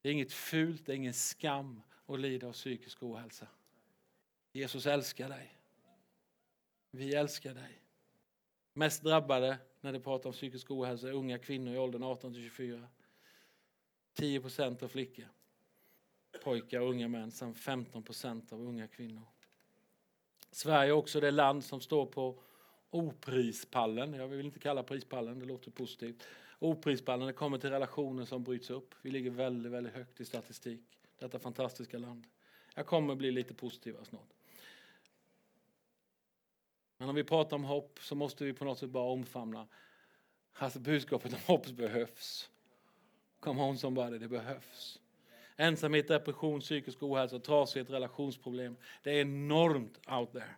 Det 0.00 0.08
är 0.08 0.12
inget 0.12 0.32
fult, 0.32 0.86
det 0.86 0.92
är 0.92 0.96
ingen 0.96 1.14
skam 1.14 1.82
att 2.06 2.20
lida 2.20 2.46
av 2.46 2.52
psykisk 2.52 3.02
ohälsa. 3.02 3.46
Jesus 4.52 4.86
älskar 4.86 5.28
dig. 5.28 5.58
Vi 6.90 7.14
älskar 7.14 7.54
dig. 7.54 7.82
Mest 8.72 9.02
drabbade 9.02 9.58
när 9.80 9.92
det 9.92 10.00
pratar 10.00 10.28
om 10.28 10.32
psykisk 10.32 10.70
ohälsa 10.70 11.08
är 11.08 11.12
unga 11.12 11.38
kvinnor 11.38 11.74
i 11.74 11.78
åldern 11.78 12.02
18 12.02 12.32
till 12.32 12.42
24. 12.42 12.88
10 14.14 14.40
procent 14.40 14.82
av 14.82 14.88
flickor, 14.88 15.28
pojkar 16.44 16.80
och 16.80 16.90
unga 16.90 17.08
män 17.08 17.30
samt 17.30 17.56
15 17.58 18.02
procent 18.02 18.52
av 18.52 18.60
unga 18.60 18.88
kvinnor. 18.88 19.22
Sverige 20.50 20.90
är 20.90 20.92
också 20.92 21.20
det 21.20 21.30
land 21.30 21.64
som 21.64 21.80
står 21.80 22.06
på 22.06 22.42
oprispallen. 22.90 24.14
Jag 24.14 24.28
vill 24.28 24.46
inte 24.46 24.58
kalla 24.58 24.82
prispallen, 24.82 25.38
det 25.38 25.46
låter 25.46 25.70
positivt. 25.70 26.26
Oprispallen 26.58 27.26
det 27.26 27.32
kommer 27.32 27.58
till 27.58 27.70
relationer 27.70 28.24
som 28.24 28.44
bryts 28.44 28.70
upp. 28.70 28.94
Vi 29.02 29.10
ligger 29.10 29.30
väldigt, 29.30 29.72
väldigt 29.72 29.92
högt 29.92 30.20
i 30.20 30.24
statistik. 30.24 30.80
Detta 31.18 31.38
fantastiska 31.38 31.98
land. 31.98 32.26
Jag 32.74 32.86
kommer 32.86 33.14
bli 33.14 33.30
lite 33.30 33.54
positivare 33.54 34.04
snart. 34.04 34.39
Men 37.00 37.08
om 37.08 37.14
vi 37.14 37.24
pratar 37.24 37.56
om 37.56 37.64
hopp 37.64 37.98
så 38.02 38.14
måste 38.14 38.44
vi 38.44 38.52
på 38.52 38.64
något 38.64 38.78
sätt 38.78 38.90
bara 38.90 39.04
omfamna 39.04 39.68
alltså 40.52 40.78
budskapet 40.78 41.32
om 41.32 41.38
hopp 41.46 41.66
behövs. 41.66 42.50
Come 43.40 43.62
on 43.62 43.78
somebody, 43.78 44.18
det 44.18 44.28
behövs. 44.28 45.00
Ensamhet, 45.56 46.08
depression, 46.08 46.60
psykisk 46.60 47.02
ohälsa, 47.02 47.38
trasighet, 47.38 47.90
relationsproblem. 47.90 48.76
Det 49.02 49.10
är 49.10 49.20
enormt 49.20 50.00
out 50.08 50.32
there. 50.32 50.54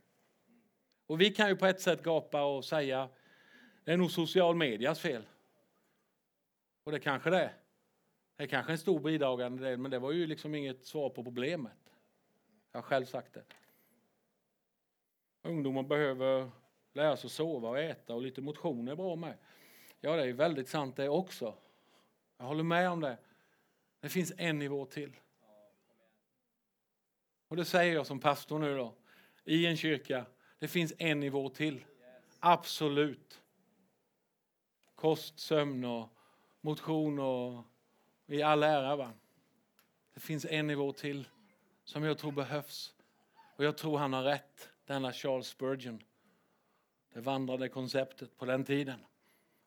Och 1.06 1.20
vi 1.20 1.30
kan 1.30 1.48
ju 1.48 1.56
på 1.56 1.66
ett 1.66 1.80
sätt 1.80 2.02
gapa 2.02 2.42
och 2.42 2.64
säga 2.64 3.08
det 3.84 3.92
är 3.92 3.96
nog 3.96 4.10
social 4.10 4.56
medias 4.56 5.00
fel. 5.00 5.26
Och 6.84 6.92
det 6.92 7.00
kanske 7.00 7.30
det 7.30 7.40
är. 7.40 7.52
Det 8.36 8.42
är 8.42 8.48
kanske 8.48 8.72
en 8.72 8.78
stor 8.78 9.00
bidragande 9.00 9.64
del, 9.64 9.78
men 9.78 9.90
det 9.90 9.98
var 9.98 10.12
ju 10.12 10.26
liksom 10.26 10.54
inget 10.54 10.86
svar 10.86 11.10
på 11.10 11.24
problemet. 11.24 11.92
Jag 12.72 12.78
har 12.78 12.82
själv 12.82 13.04
sagt 13.04 13.34
det. 13.34 13.44
Ungdomar 15.42 15.82
behöver 15.82 16.50
lära 16.92 17.16
sig 17.16 17.30
sova 17.30 17.68
och 17.68 17.78
äta 17.78 18.14
och 18.14 18.22
lite 18.22 18.40
motion 18.40 18.88
är 18.88 18.96
bra 18.96 19.16
med. 19.16 19.38
Ja, 20.00 20.16
det 20.16 20.22
är 20.22 20.32
väldigt 20.32 20.68
sant 20.68 20.96
det 20.96 21.08
också. 21.08 21.54
Jag 22.38 22.44
håller 22.44 22.64
med 22.64 22.90
om 22.90 23.00
det. 23.00 23.18
Det 24.00 24.08
finns 24.08 24.32
en 24.36 24.58
nivå 24.58 24.86
till. 24.86 25.16
Och 27.48 27.56
det 27.56 27.64
säger 27.64 27.94
jag 27.94 28.06
som 28.06 28.20
pastor 28.20 28.58
nu 28.58 28.76
då, 28.76 28.94
i 29.44 29.66
en 29.66 29.76
kyrka. 29.76 30.26
Det 30.58 30.68
finns 30.68 30.92
en 30.98 31.20
nivå 31.20 31.48
till. 31.48 31.84
Absolut. 32.38 33.42
Kost, 34.94 35.38
sömn 35.38 35.84
och 35.84 36.08
motion 36.60 37.18
och 37.18 37.64
i 38.26 38.42
all 38.42 38.62
ära. 38.62 38.96
Va? 38.96 39.12
Det 40.14 40.20
finns 40.20 40.44
en 40.44 40.66
nivå 40.66 40.92
till 40.92 41.28
som 41.84 42.04
jag 42.04 42.18
tror 42.18 42.32
behövs. 42.32 42.94
Och 43.56 43.64
jag 43.64 43.78
tror 43.78 43.98
han 43.98 44.12
har 44.12 44.22
rätt, 44.22 44.71
denna 44.84 45.12
Charles 45.12 45.46
Spurgeon. 45.46 46.02
Det 47.12 47.20
vandrade 47.20 47.68
konceptet 47.68 48.36
på 48.36 48.44
den 48.44 48.64
tiden. 48.64 49.04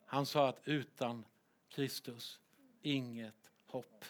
Han 0.05 0.25
sa 0.25 0.49
att 0.49 0.67
utan 0.67 1.25
Kristus, 1.69 2.39
inget 2.81 3.51
hopp. 3.65 4.05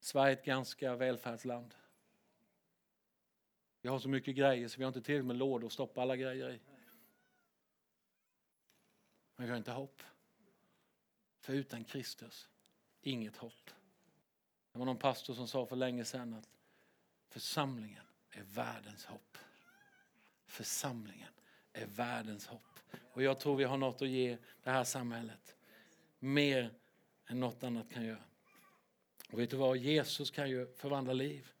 Sverige 0.00 0.32
är 0.32 0.36
ett 0.36 0.44
ganska 0.44 0.96
välfärdsland. 0.96 1.74
Vi 3.80 3.88
har 3.88 3.98
så 3.98 4.08
mycket 4.08 4.36
grejer 4.36 4.68
så 4.68 4.78
vi 4.78 4.84
har 4.84 4.88
inte 4.88 5.02
tillräckligt 5.02 5.26
med 5.26 5.36
lådor 5.36 5.66
att 5.66 5.72
stoppa 5.72 6.02
alla 6.02 6.16
grejer 6.16 6.50
i. 6.50 6.60
Men 9.36 9.46
vi 9.46 9.50
har 9.50 9.58
inte 9.58 9.72
hopp. 9.72 10.02
För 11.40 11.52
utan 11.52 11.84
Kristus, 11.84 12.48
inget 13.00 13.36
hopp. 13.36 13.70
Det 14.72 14.78
var 14.78 14.86
någon 14.86 14.98
pastor 14.98 15.34
som 15.34 15.48
sa 15.48 15.66
för 15.66 15.76
länge 15.76 16.04
sedan 16.04 16.34
att 16.34 16.48
församlingen 17.28 18.04
är 18.30 18.42
världens 18.42 19.04
hopp. 19.04 19.38
Församlingen 20.46 21.32
är 21.72 21.86
världens 21.86 22.46
hopp. 22.46 22.78
Och 23.12 23.22
jag 23.22 23.40
tror 23.40 23.56
vi 23.56 23.64
har 23.64 23.76
något 23.76 24.02
att 24.02 24.08
ge 24.08 24.38
det 24.62 24.70
här 24.70 24.84
samhället. 24.84 25.56
Mer 26.18 26.70
än 27.26 27.40
något 27.40 27.62
annat 27.62 27.90
kan 27.90 28.04
göra. 28.04 28.24
Och 29.32 29.38
vet 29.38 29.50
du 29.50 29.56
vad? 29.56 29.76
Jesus 29.76 30.30
kan 30.30 30.50
ju 30.50 30.66
förvandla 30.76 31.12
liv. 31.12 31.52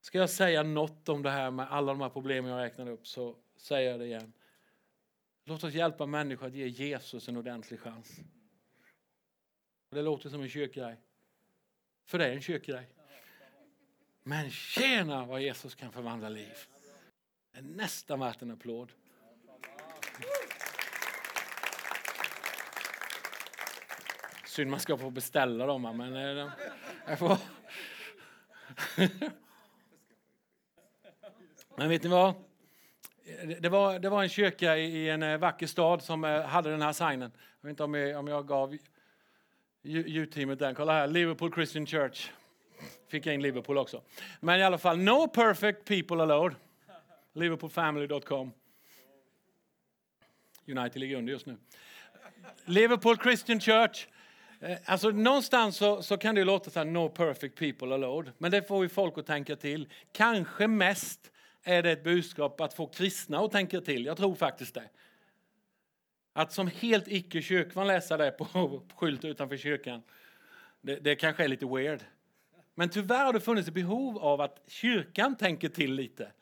Ska 0.00 0.18
jag 0.18 0.30
säga 0.30 0.62
något 0.62 1.08
om 1.08 1.22
det 1.22 1.30
här 1.30 1.50
med 1.50 1.72
alla 1.72 1.92
de 1.92 2.00
här 2.00 2.08
problemen 2.08 2.50
jag 2.50 2.60
räknade 2.60 2.90
upp 2.90 3.06
så 3.06 3.36
säger 3.56 3.90
jag 3.90 4.00
det 4.00 4.06
igen. 4.06 4.32
Låt 5.44 5.64
oss 5.64 5.74
hjälpa 5.74 6.06
människor 6.06 6.46
att 6.46 6.54
ge 6.54 6.66
Jesus 6.66 7.28
en 7.28 7.36
ordentlig 7.36 7.80
chans. 7.80 8.20
Och 9.88 9.96
det 9.96 10.02
låter 10.02 10.28
som 10.28 10.42
en 10.42 10.48
kyrkgrej. 10.48 10.96
För 12.04 12.18
det 12.18 12.26
är 12.26 12.32
en 12.32 12.42
kyrkgrej. 12.42 12.88
Men 14.22 14.50
tjena 14.50 15.24
vad 15.24 15.42
Jesus 15.42 15.74
kan 15.74 15.92
förvandla 15.92 16.28
liv. 16.28 16.54
Det 17.52 17.58
är 17.58 17.62
nästan 17.62 18.20
värt 18.20 18.42
en 18.42 18.50
applåd. 18.50 18.92
Synd 24.44 24.70
man 24.70 24.80
ska 24.80 24.96
få 24.96 25.10
beställa 25.10 25.66
dem, 25.66 25.82
men 25.82 26.16
eh, 26.16 26.50
jag 27.06 27.18
får... 27.18 27.38
Men 31.76 31.88
vet 31.88 32.02
ni 32.02 32.08
vad? 32.08 32.34
Det 33.60 33.68
var, 33.68 33.98
det 33.98 34.08
var 34.08 34.22
en 34.22 34.28
kyrka 34.28 34.76
i 34.76 35.08
en 35.08 35.22
eh, 35.22 35.38
vacker 35.38 35.66
stad 35.66 36.02
som 36.02 36.24
eh, 36.24 36.42
hade 36.42 36.70
den 36.70 36.82
här 36.82 36.92
signen. 36.92 37.32
Jag 37.60 37.66
vet 37.66 37.70
inte 37.70 37.84
om 37.84 37.94
jag, 37.94 38.18
om 38.18 38.28
jag 38.28 38.48
gav 38.48 38.76
ljudteamet 39.82 40.58
den. 40.58 40.74
Kolla 40.74 40.92
här, 40.92 41.06
Liverpool 41.06 41.52
Christian 41.52 41.86
Church. 41.86 42.30
Fick 43.12 43.26
jag 43.26 43.34
in 43.34 43.42
Liverpool 43.42 43.78
också. 43.78 44.02
Men 44.40 44.60
i 44.60 44.62
alla 44.62 44.78
fall, 44.78 44.98
no 44.98 45.28
perfect 45.28 45.84
people 45.84 46.22
allowed. 46.22 46.54
Liverpoolfamily.com. 47.32 48.52
United 50.66 51.00
ligger 51.00 51.16
under 51.16 51.32
just 51.32 51.46
nu. 51.46 51.56
Liverpool 52.64 53.16
Christian 53.18 53.60
Church. 53.60 54.06
Eh, 54.60 54.78
alltså 54.84 55.10
någonstans 55.10 55.76
så, 55.76 56.02
så 56.02 56.16
kan 56.16 56.34
det 56.34 56.44
låta 56.44 56.70
så 56.70 56.78
här, 56.78 56.86
no 56.86 57.08
perfect 57.08 57.58
people 57.58 57.94
allowed. 57.94 58.32
Men 58.38 58.50
det 58.50 58.68
får 58.68 58.82
ju 58.82 58.88
folk 58.88 59.18
att 59.18 59.26
tänka 59.26 59.56
till. 59.56 59.88
Kanske 60.12 60.66
mest 60.66 61.32
är 61.62 61.82
det 61.82 61.90
ett 61.90 62.04
budskap 62.04 62.60
att 62.60 62.74
få 62.74 62.86
kristna 62.86 63.38
att 63.38 63.52
tänka 63.52 63.80
till. 63.80 64.04
Jag 64.04 64.16
tror 64.16 64.34
faktiskt 64.34 64.74
det. 64.74 64.88
Att 66.32 66.52
som 66.52 66.66
helt 66.66 67.08
icke-kyrkvan 67.08 67.86
läsa 67.86 68.16
det 68.16 68.30
på 68.30 68.80
skylt 68.94 69.24
utanför 69.24 69.56
kyrkan, 69.56 70.02
det, 70.80 70.96
det 70.96 71.14
kanske 71.14 71.44
är 71.44 71.48
lite 71.48 71.66
weird. 71.66 72.00
Men 72.74 72.88
tyvärr 72.88 73.24
har 73.24 73.32
det 73.32 73.40
funnits 73.40 73.68
ett 73.68 73.74
behov 73.74 74.18
av 74.18 74.40
att 74.40 74.62
kyrkan 74.66 75.36
tänker 75.36 75.68
till 75.68 75.94
lite. 75.94 76.32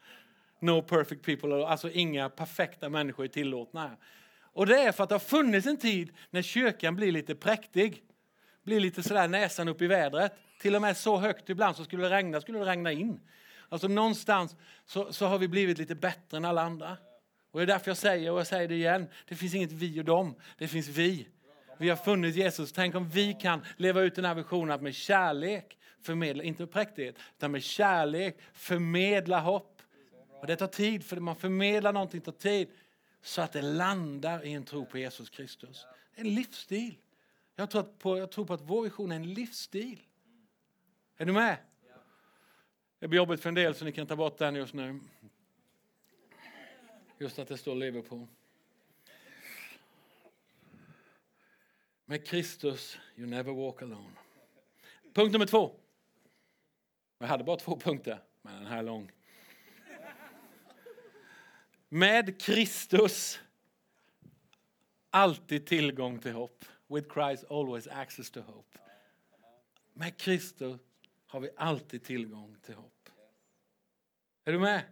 No 0.60 0.82
perfect 0.82 1.24
people, 1.24 1.66
alltså 1.66 1.90
inga 1.90 2.28
perfekta 2.28 2.88
människor 2.88 3.24
är 3.24 3.28
tillåtna. 3.28 3.96
Och 4.52 4.66
det 4.66 4.78
är 4.78 4.92
för 4.92 5.02
att 5.02 5.08
det 5.08 5.14
har 5.14 5.20
funnits 5.20 5.66
en 5.66 5.76
tid 5.76 6.10
när 6.30 6.42
kyrkan 6.42 6.96
blir 6.96 7.12
lite 7.12 7.34
präktig. 7.34 8.02
Blir 8.62 8.80
lite 8.80 9.02
sådär 9.02 9.28
näsan 9.28 9.68
upp 9.68 9.82
i 9.82 9.86
vädret. 9.86 10.32
Till 10.60 10.76
och 10.76 10.82
med 10.82 10.96
så 10.96 11.16
högt 11.16 11.50
ibland 11.50 11.76
så 11.76 11.84
skulle 11.84 12.02
det 12.02 12.10
regna, 12.10 12.40
skulle 12.40 12.58
det 12.58 12.64
regna 12.64 12.92
in. 12.92 13.20
Alltså 13.68 13.88
någonstans 13.88 14.56
så, 14.86 15.12
så 15.12 15.26
har 15.26 15.38
vi 15.38 15.48
blivit 15.48 15.78
lite 15.78 15.94
bättre 15.94 16.36
än 16.36 16.44
alla 16.44 16.62
andra. 16.62 16.96
Och 17.50 17.58
det 17.58 17.64
är 17.64 17.66
därför 17.66 17.90
jag 17.90 17.96
säger, 17.96 18.32
och 18.32 18.38
jag 18.38 18.46
säger 18.46 18.68
det 18.68 18.74
igen, 18.74 19.06
det 19.28 19.34
finns 19.34 19.54
inget 19.54 19.72
vi 19.72 20.00
och 20.00 20.04
dem, 20.04 20.34
det 20.58 20.68
finns 20.68 20.88
vi. 20.88 21.28
Vi 21.78 21.88
har 21.88 21.96
funnit 21.96 22.36
Jesus. 22.36 22.72
Tänk 22.72 22.94
om 22.94 23.08
vi 23.08 23.34
kan 23.34 23.64
leva 23.76 24.00
ut 24.00 24.14
den 24.14 24.24
här 24.24 24.34
visionen 24.34 24.70
att 24.70 24.82
med 24.82 24.94
kärlek 24.94 25.78
förmedla, 26.02 26.42
inte 26.42 26.62
med 26.62 26.70
präktighet, 26.70 27.18
utan 27.36 27.50
med 27.50 27.62
kärlek 27.62 28.36
förmedla 28.52 29.40
hopp. 29.40 29.82
Och 30.40 30.46
det 30.46 30.56
tar 30.56 30.66
tid, 30.66 31.04
för 31.04 31.16
man 31.16 31.36
förmedlar 31.36 31.92
någonting 31.92 32.20
tar 32.20 32.32
tid 32.32 32.68
så 33.22 33.42
att 33.42 33.52
det 33.52 33.62
landar 33.62 34.44
i 34.44 34.52
en 34.52 34.64
tro 34.64 34.86
på 34.86 34.98
Jesus 34.98 35.30
Kristus. 35.30 35.86
Det 36.14 36.20
är 36.20 36.24
en 36.24 36.34
livsstil. 36.34 36.98
Jag 37.56 37.70
tror, 37.70 37.82
på, 37.82 38.18
jag 38.18 38.30
tror 38.30 38.44
på 38.44 38.54
att 38.54 38.60
vår 38.60 38.82
vision 38.82 39.12
är 39.12 39.16
en 39.16 39.34
livsstil. 39.34 40.02
Är 41.16 41.26
du 41.26 41.32
med? 41.32 41.56
Det 42.98 43.08
blir 43.08 43.16
jobbigt 43.16 43.40
för 43.40 43.48
en 43.48 43.54
del 43.54 43.74
så 43.74 43.84
ni 43.84 43.92
kan 43.92 44.06
ta 44.06 44.16
bort 44.16 44.38
den 44.38 44.54
just 44.54 44.74
nu. 44.74 45.00
Just 47.18 47.38
att 47.38 47.48
det 47.48 47.58
står 47.58 47.74
Liverpool. 47.74 48.26
Med 52.04 52.26
Kristus, 52.26 52.98
you 53.16 53.26
never 53.26 53.52
walk 53.52 53.82
alone. 53.82 54.10
Punkt 55.14 55.32
nummer 55.32 55.46
två. 55.46 55.74
Jag 57.22 57.26
hade 57.26 57.44
bara 57.44 57.56
två 57.56 57.76
punkter, 57.76 58.22
men 58.42 58.54
den 58.54 58.66
här 58.66 58.78
är 58.78 58.82
lång. 58.82 59.12
Med 61.88 62.40
Kristus 62.40 63.40
alltid 65.10 65.66
tillgång 65.66 66.18
till 66.18 66.32
hopp. 66.32 66.64
With 66.86 67.12
Christ 67.14 67.44
always 67.50 67.86
access 67.88 68.30
to 68.30 68.40
hope. 68.40 68.78
Med 69.92 70.16
Kristus 70.16 70.80
har 71.26 71.40
vi 71.40 71.50
alltid 71.56 72.04
tillgång 72.04 72.56
till 72.62 72.74
hopp. 72.74 73.08
Är 74.44 74.52
du 74.52 74.58
med? 74.58 74.82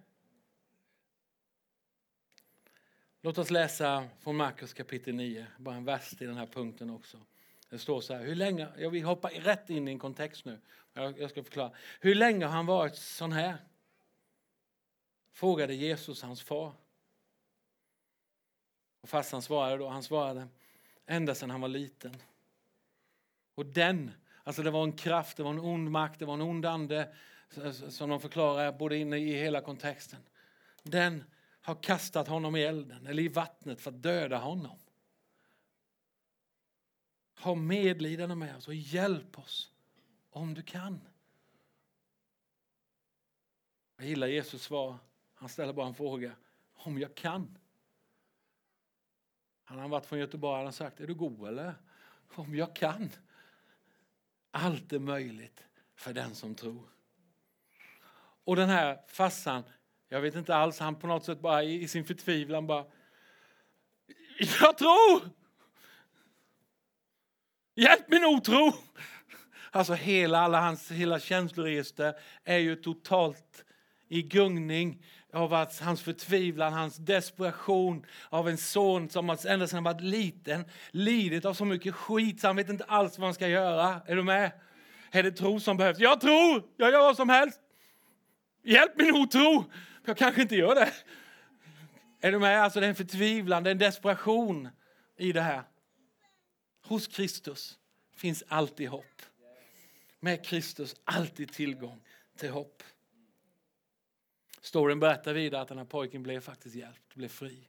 Låt 3.21 3.39
oss 3.39 3.51
läsa 3.51 4.09
från 4.21 4.37
Markus 4.37 4.73
kapitel 4.73 5.15
9, 5.15 5.47
bara 5.59 5.75
en 5.75 5.85
vers 5.85 6.11
till 6.11 6.27
den 6.27 6.37
här 6.37 6.47
punkten 6.47 6.91
också. 6.91 7.21
Det 7.69 7.79
står 7.79 8.01
så 8.01 8.15
här, 8.15 8.25
hur 8.25 8.35
länge, 8.35 8.69
jag 8.79 8.91
vill 8.91 9.05
hoppa 9.05 9.29
rätt 9.29 9.71
in 9.71 9.89
i 9.89 9.91
en 9.91 9.99
kontext 9.99 10.45
nu. 10.45 10.61
Jag 10.95 11.31
ska 11.31 11.43
förklara. 11.43 11.73
Hur 12.01 12.15
länge 12.15 12.45
har 12.45 12.53
han 12.53 12.67
varit 12.67 12.97
sån 12.97 13.33
här? 13.33 13.57
Frågade 15.33 15.75
Jesus 15.75 16.23
hans 16.23 16.43
far. 16.43 16.73
Och 19.01 19.09
farsan 19.09 19.43
svarade 19.43 19.77
då, 19.77 19.89
han 19.89 20.03
svarade, 20.03 20.49
ända 21.07 21.35
sedan 21.35 21.51
han 21.51 21.61
var 21.61 21.69
liten. 21.69 22.17
Och 23.55 23.67
den, 23.67 24.11
alltså 24.45 24.63
det 24.63 24.71
var 24.71 24.85
en 24.85 24.93
kraft, 24.93 25.37
det 25.37 25.43
var 25.43 25.51
en 25.51 25.61
ond 25.61 25.91
makt, 25.91 26.19
det 26.19 26.25
var 26.25 26.35
en 26.35 26.41
ond 26.41 26.67
ande, 26.67 27.15
som 27.89 28.11
de 28.11 28.21
förklarar 28.21 28.73
både 28.73 28.97
inne 28.97 29.19
i 29.19 29.33
hela 29.33 29.61
kontexten. 29.61 30.21
Den 30.83 31.25
har 31.61 31.75
kastat 31.83 32.29
honom 32.29 32.57
i 32.57 32.63
elden 32.63 33.07
eller 33.07 33.23
i 33.23 33.29
vattnet 33.29 33.81
för 33.81 33.91
att 33.91 34.03
döda 34.03 34.39
honom. 34.39 34.79
Ha 37.41 37.55
medlidande 37.55 38.35
med 38.35 38.57
oss 38.57 38.69
och 38.69 38.75
hjälp 38.75 39.39
oss 39.39 39.73
om 40.31 40.55
du 40.55 40.63
kan. 40.63 41.01
Jag 43.97 44.07
gillar 44.07 44.27
Jesus 44.27 44.63
svar. 44.63 44.97
Han 45.35 45.49
ställer 45.49 45.73
bara 45.73 45.87
en 45.87 45.95
fråga. 45.95 46.33
Om 46.75 46.99
jag 46.99 47.15
kan. 47.15 47.59
Han 49.65 49.79
har 49.79 49.89
varit 49.89 50.07
från 50.07 50.19
Göteborg 50.19 50.67
och 50.67 50.75
sagt, 50.75 51.01
är 51.01 51.07
du 51.07 51.15
god 51.15 51.49
eller? 51.49 51.75
Om 52.35 52.55
jag 52.55 52.77
kan. 52.77 53.11
Allt 54.51 54.93
är 54.93 54.99
möjligt 54.99 55.65
för 55.95 56.13
den 56.13 56.35
som 56.35 56.55
tror. 56.55 56.89
Och 58.45 58.57
den 58.57 58.69
här 58.69 59.01
farsan, 59.07 59.63
jag 60.09 60.21
vet 60.21 60.35
inte 60.35 60.55
alls, 60.55 60.79
han 60.79 60.99
på 60.99 61.07
något 61.07 61.25
sätt 61.25 61.41
bara 61.41 61.63
i 61.63 61.89
sin 61.89 62.05
förtvivlan 62.05 62.67
bara, 62.67 62.87
jag 64.39 64.79
tror! 64.79 65.38
Hjälp 67.79 68.09
min 68.09 68.25
otro! 68.25 68.73
Alltså 69.71 69.95
hela, 69.95 70.39
alla 70.39 70.61
hans 70.61 70.91
hela 70.91 71.21
känsloregister 71.21 72.15
är 72.45 72.59
ju 72.59 72.77
totalt 72.77 73.65
i 74.09 74.23
gungning 74.23 75.05
av 75.33 75.55
att 75.55 75.81
hans 75.81 76.03
förtvivlan, 76.03 76.73
hans 76.73 76.97
desperation 76.97 78.07
av 78.29 78.49
en 78.49 78.59
son 78.59 79.11
som 79.11 79.31
ända 79.31 79.67
sedan 79.67 79.85
han 79.85 79.85
var 79.85 80.01
liten 80.01 80.65
lidit 80.91 81.45
av 81.45 81.55
så 81.55 81.65
mycket 81.65 81.95
skit 81.95 82.41
så 82.41 82.47
han 82.47 82.57
vet 82.57 82.69
inte 82.69 82.85
alls 82.85 83.19
vad 83.19 83.27
han 83.27 83.35
ska 83.35 83.49
göra. 83.49 84.01
Är 84.07 84.17
du 84.17 84.23
med? 84.23 84.53
Är 85.11 85.23
det 85.23 85.33
tro 85.33 85.61
som 85.61 85.77
behövs? 85.77 85.99
Jag 85.99 86.21
tror! 86.21 86.63
Jag 86.77 86.91
gör 86.91 87.01
vad 87.01 87.17
som 87.17 87.29
helst! 87.29 87.61
Hjälp 88.65 88.93
min 88.97 89.15
otro! 89.15 89.65
Jag 90.05 90.17
kanske 90.17 90.43
inte 90.43 90.57
gör 90.57 90.75
det. 90.75 90.93
Är 92.21 92.33
du 92.33 92.39
med? 92.39 92.63
Alltså 92.63 92.81
det 92.81 92.87
är 92.87 92.91
en 92.91 92.95
förtvivlan, 92.95 93.63
det 93.63 93.71
är 93.71 93.73
en 93.73 93.79
desperation 93.79 94.69
i 95.19 95.33
det 95.33 95.43
här. 95.43 95.63
Hos 96.89 97.07
Kristus 97.07 97.79
finns 98.13 98.45
alltid 98.49 98.89
hopp. 98.89 99.23
Med 100.21 100.45
Kristus 100.45 100.97
alltid 101.05 101.53
tillgång 101.53 102.03
till 102.37 102.51
hopp. 102.51 102.83
Storyn 104.61 105.01
berättar 105.01 105.35
vidare 105.35 105.63
att 105.63 105.69
den 105.69 105.79
här 105.79 105.85
pojken 105.85 106.23
blev 106.23 106.41
faktiskt 106.41 106.75
hjälpt, 106.75 107.15
blev 107.15 107.29
fri. 107.29 107.69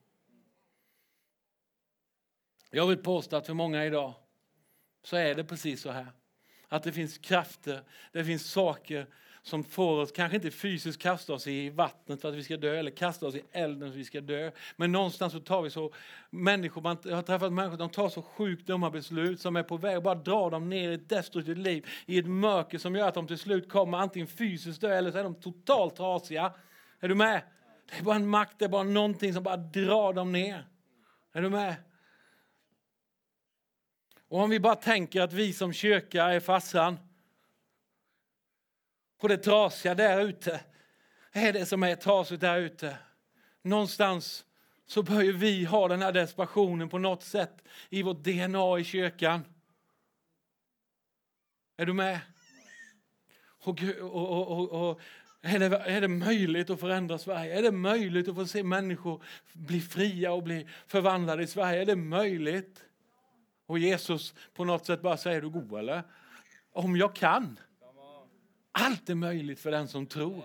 Jag 2.70 2.88
vill 2.88 2.98
påstå 2.98 3.36
att 3.36 3.46
för 3.46 3.54
många 3.54 3.86
idag 3.86 4.14
så 5.04 5.16
är 5.16 5.36
det 5.36 5.44
precis 5.44 5.82
så 5.82 5.92
här. 5.92 6.12
Att 6.68 6.84
det 6.84 6.94
finns 6.94 7.18
krafter, 7.18 7.84
det 8.12 8.26
finns 8.26 8.52
saker 8.52 9.08
som 9.50 9.64
får 9.64 10.02
oss, 10.02 10.12
kanske 10.12 10.36
inte 10.36 10.52
fysiskt 10.52 11.02
kasta 11.02 11.34
oss 11.34 11.48
i 11.48 11.70
vattnet 11.70 12.22
för 12.22 12.30
att 12.30 12.36
vi 12.36 12.44
ska 12.44 12.58
dö 12.58 12.80
eller 12.80 12.92
kasta 12.92 13.28
oss 13.28 13.36
i 13.36 13.44
elden 13.52 13.80
för 13.80 13.88
att 13.88 14.00
vi 14.00 14.04
ska 14.04 14.22
dö. 14.22 14.52
Men 14.76 14.92
någonstans 14.92 15.34
så 15.34 15.40
tar 15.40 15.62
vi 15.62 15.70
så, 15.70 15.94
människor, 16.30 16.82
man, 16.82 16.98
jag 17.04 17.16
har 17.16 17.24
träffat 17.24 17.54
människor, 17.54 17.78
de 17.78 17.90
tar 17.90 18.10
så 18.10 18.22
sjukt 18.22 18.68
dumma 18.68 18.90
beslut 18.90 19.42
som 19.42 19.56
är 19.56 19.64
på 19.64 19.78
väg 19.78 19.98
att 19.98 20.04
bara 20.04 20.16
dra 20.16 20.50
dem 20.50 20.70
ner 20.70 20.92
i 20.92 20.94
ett 20.94 21.10
destruktivt 21.10 21.58
liv, 21.58 21.88
i 22.06 22.18
ett 22.18 22.28
mörker 22.28 22.78
som 22.78 22.96
gör 22.96 23.08
att 23.08 23.14
de 23.14 23.28
till 23.28 23.38
slut 23.38 23.70
kommer 23.70 23.98
antingen 23.98 24.28
fysiskt 24.28 24.82
dö 24.82 24.98
eller 24.98 25.12
så 25.12 25.18
är 25.18 25.24
de 25.24 25.36
totalt 25.36 25.96
trasiga. 25.96 26.54
Är 27.00 27.08
du 27.08 27.16
med? 27.16 27.42
Det 27.90 28.00
är 28.00 28.04
bara 28.04 28.16
en 28.16 28.28
makt, 28.28 28.60
det 28.60 28.66
är 28.66 28.70
bara 28.70 28.84
någonting 28.84 29.34
som 29.34 29.44
bara 29.44 29.58
drar 29.58 30.14
dem 30.14 30.32
ner. 30.32 30.68
Är 31.34 31.42
du 31.42 31.50
med? 31.50 31.76
Och 34.30 34.40
om 34.40 34.50
vi 34.50 34.60
bara 34.60 34.76
tänker 34.76 35.22
att 35.22 35.34
vi 35.34 35.54
som 35.54 35.74
kyrka 35.74 36.24
är 36.24 36.40
farsan 36.40 36.98
och 39.20 39.30
det 39.30 39.38
trasiga 39.38 39.96
där 39.96 40.22
ute 40.22 40.62
är 41.32 41.54
det 41.54 41.66
som 41.66 41.84
är 41.84 41.96
trasigt 41.96 42.42
där 42.42 42.60
ute. 42.60 42.98
Någonstans 43.62 44.46
så 44.86 45.04
bör 45.04 45.22
ju 45.22 45.32
vi 45.32 45.66
ha 45.66 45.88
den 45.88 46.02
här 46.02 46.12
desperationen 46.12 46.90
på 46.90 46.98
något 46.98 47.24
sätt 47.24 47.64
i 47.90 48.04
vårt 48.04 48.24
DNA 48.24 48.80
i 48.80 48.84
kyrkan. 48.84 49.46
Är 51.78 51.86
du 51.86 51.94
med? 51.94 52.20
Och, 53.62 53.84
och, 54.02 54.48
och, 54.48 54.90
och 54.90 55.02
är, 55.42 55.60
det, 55.60 55.78
är 55.78 56.02
det 56.02 56.08
möjligt 56.08 56.70
att 56.70 56.80
förändra 56.80 57.18
Sverige? 57.18 57.58
Är 57.58 57.62
det 57.62 57.72
möjligt 57.72 58.28
att 58.28 58.36
få 58.36 58.46
se 58.46 58.64
människor 58.64 59.24
bli 59.54 59.82
fria 59.82 60.32
och 60.32 60.44
bli 60.44 60.68
förvandlade 60.88 61.44
i 61.44 61.48
Sverige? 61.48 61.82
Är 61.82 61.86
det 61.86 61.96
möjligt? 61.96 62.84
Och 63.66 63.80
Jesus 63.80 64.34
på 64.54 64.66
något 64.66 64.86
sätt 64.86 65.02
bara 65.02 65.18
säger, 65.18 65.42
du 65.42 65.50
god 65.50 65.80
eller? 65.80 66.04
Om 66.72 66.98
jag 66.98 67.16
kan. 67.16 67.60
Allt 68.86 69.10
är 69.10 69.16
möjligt 69.16 69.60
för 69.60 69.72
den 69.72 69.88
som 69.88 70.06
tror. 70.06 70.44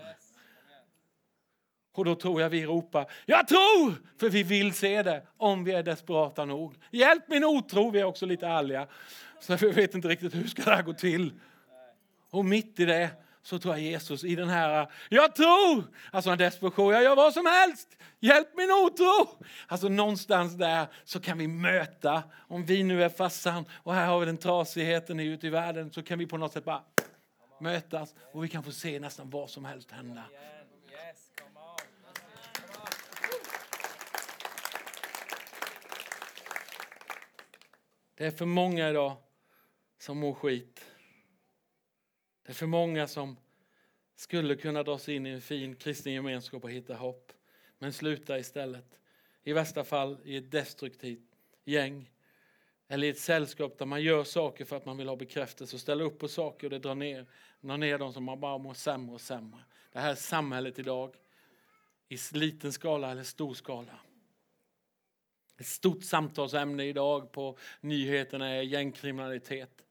Och 1.93 2.05
då 2.05 2.15
tror 2.15 2.41
jag 2.41 2.49
vi 2.49 2.65
ropar, 2.65 3.11
jag 3.25 3.47
tror! 3.47 3.93
För 4.19 4.29
vi 4.29 4.43
vill 4.43 4.73
se 4.73 5.03
det, 5.03 5.23
om 5.37 5.63
vi 5.63 5.71
är 5.71 5.83
desperata 5.83 6.45
nog. 6.45 6.75
Hjälp 6.91 7.23
min 7.27 7.43
otro, 7.43 7.91
vi 7.91 7.99
är 7.99 8.03
också 8.03 8.25
lite 8.25 8.47
ärliga. 8.47 8.87
Så 9.39 9.55
vi 9.55 9.71
vet 9.71 9.95
inte 9.95 10.07
riktigt 10.07 10.35
hur 10.35 10.47
ska 10.47 10.63
det 10.63 10.75
här 10.75 10.83
gå 10.83 10.93
till. 10.93 11.33
Och 12.29 12.45
mitt 12.45 12.79
i 12.79 12.85
det 12.85 13.09
så 13.41 13.59
tror 13.59 13.73
jag 13.73 13.83
Jesus 13.83 14.23
i 14.23 14.35
den 14.35 14.49
här, 14.49 14.91
jag 15.09 15.35
tror! 15.35 15.83
Alltså 16.11 16.29
en 16.29 16.37
desperation, 16.37 16.93
jag 16.93 17.03
gör 17.03 17.15
vad 17.15 17.33
som 17.33 17.45
helst! 17.45 17.97
Hjälp 18.19 18.47
min 18.57 18.71
otro! 18.71 19.45
Alltså 19.67 19.89
någonstans 19.89 20.53
där 20.53 20.87
så 21.03 21.19
kan 21.19 21.37
vi 21.37 21.47
möta, 21.47 22.23
om 22.47 22.65
vi 22.65 22.83
nu 22.83 23.03
är 23.03 23.09
fassan 23.09 23.65
och 23.73 23.93
här 23.93 24.07
har 24.07 24.19
vi 24.19 24.25
den 24.25 24.37
trasigheten 24.37 25.19
ute 25.19 25.47
i 25.47 25.49
världen, 25.49 25.91
så 25.91 26.03
kan 26.03 26.19
vi 26.19 26.25
på 26.25 26.37
något 26.37 26.53
sätt 26.53 26.65
bara 26.65 26.83
mötas 27.59 28.15
och 28.31 28.43
vi 28.43 28.49
kan 28.49 28.63
få 28.63 28.71
se 28.71 28.99
nästan 28.99 29.29
vad 29.29 29.49
som 29.49 29.65
helst 29.65 29.91
hända. 29.91 30.23
Det 38.15 38.25
är 38.25 38.31
för 38.31 38.45
många 38.45 38.89
idag 38.89 39.17
som 39.97 40.17
mår 40.17 40.33
skit. 40.33 40.85
Det 42.43 42.51
är 42.51 42.53
för 42.53 42.65
många 42.65 43.07
som 43.07 43.37
skulle 44.15 44.55
kunna 44.55 44.83
dras 44.83 45.09
in 45.09 45.25
i 45.25 45.29
en 45.29 45.41
fin 45.41 45.75
kristen 45.75 46.13
gemenskap 46.13 46.63
och 46.63 46.71
hitta 46.71 46.95
hopp. 46.95 47.31
Men 47.77 47.93
slutar 47.93 48.37
istället, 48.37 48.99
i 49.43 49.53
värsta 49.53 49.83
fall, 49.83 50.17
i 50.23 50.37
ett 50.37 50.51
destruktivt 50.51 51.29
gäng 51.63 52.11
eller 52.87 53.07
i 53.07 53.09
ett 53.09 53.19
sällskap 53.19 53.77
där 53.77 53.85
man 53.85 54.01
gör 54.01 54.23
saker 54.23 54.65
för 54.65 54.77
att 54.77 54.85
man 54.85 54.97
vill 54.97 55.07
ha 55.07 55.15
bekräftelse 55.15 55.75
och 55.75 55.79
ställer 55.79 56.05
upp 56.05 56.19
på 56.19 56.27
saker 56.27 56.67
och 56.67 56.71
det 56.71 56.79
drar 56.79 56.95
ner, 56.95 57.25
drar 57.61 57.77
ner 57.77 57.97
dem 57.97 58.13
som 58.13 58.23
man 58.23 58.39
bara 58.39 58.57
mår 58.57 58.73
sämre 58.73 59.13
och 59.13 59.21
sämre. 59.21 59.59
Det 59.91 59.99
här 59.99 60.11
är 60.11 60.15
samhället 60.15 60.79
idag, 60.79 61.15
i 62.09 62.17
liten 62.31 62.73
skala 62.73 63.11
eller 63.11 63.23
stor 63.23 63.53
skala. 63.53 63.99
Ett 65.57 65.65
stort 65.65 66.03
samtalsämne 66.03 66.83
idag 66.83 67.31
på 67.31 67.57
nyheterna 67.81 68.49
är 68.49 68.61
gängkriminalitet. 68.61 69.81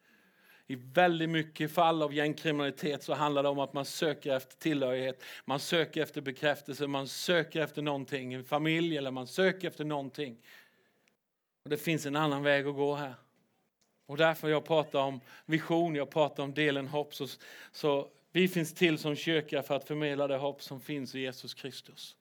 I 0.66 0.74
väldigt 0.74 1.30
mycket 1.30 1.72
fall 1.72 2.02
av 2.02 2.14
gängkriminalitet 2.14 3.02
så 3.02 3.14
handlar 3.14 3.42
det 3.42 3.48
om 3.48 3.58
att 3.58 3.72
man 3.72 3.84
söker 3.84 4.36
efter 4.36 4.56
tillhörighet, 4.56 5.22
man 5.44 5.60
söker 5.60 6.02
efter 6.02 6.20
bekräftelse, 6.20 6.86
man 6.86 7.08
söker 7.08 7.60
efter 7.60 7.82
någonting, 7.82 8.32
en 8.32 8.44
familj 8.44 8.96
eller 8.96 9.10
man 9.10 9.26
söker 9.26 9.68
efter 9.68 9.84
någonting. 9.84 10.38
Och 11.64 11.70
det 11.70 11.76
finns 11.76 12.06
en 12.06 12.16
annan 12.16 12.42
väg 12.42 12.66
att 12.66 12.74
gå 12.74 12.94
här. 12.94 13.14
Och 14.06 14.16
därför 14.16 14.48
jag 14.48 14.64
pratar 14.64 15.00
om 15.00 15.20
vision, 15.46 15.94
jag 15.94 16.10
pratar 16.10 16.42
om 16.42 16.54
delen 16.54 16.88
hopp. 16.88 17.14
Så, 17.14 17.26
så 17.72 18.08
vi 18.32 18.48
finns 18.48 18.74
till 18.74 18.98
som 18.98 19.16
kyrka 19.16 19.62
för 19.62 19.76
att 19.76 19.84
förmedla 19.84 20.26
det 20.28 20.36
hopp 20.36 20.62
som 20.62 20.80
finns 20.80 21.14
i 21.14 21.20
Jesus 21.20 21.54
Kristus. 21.54 22.16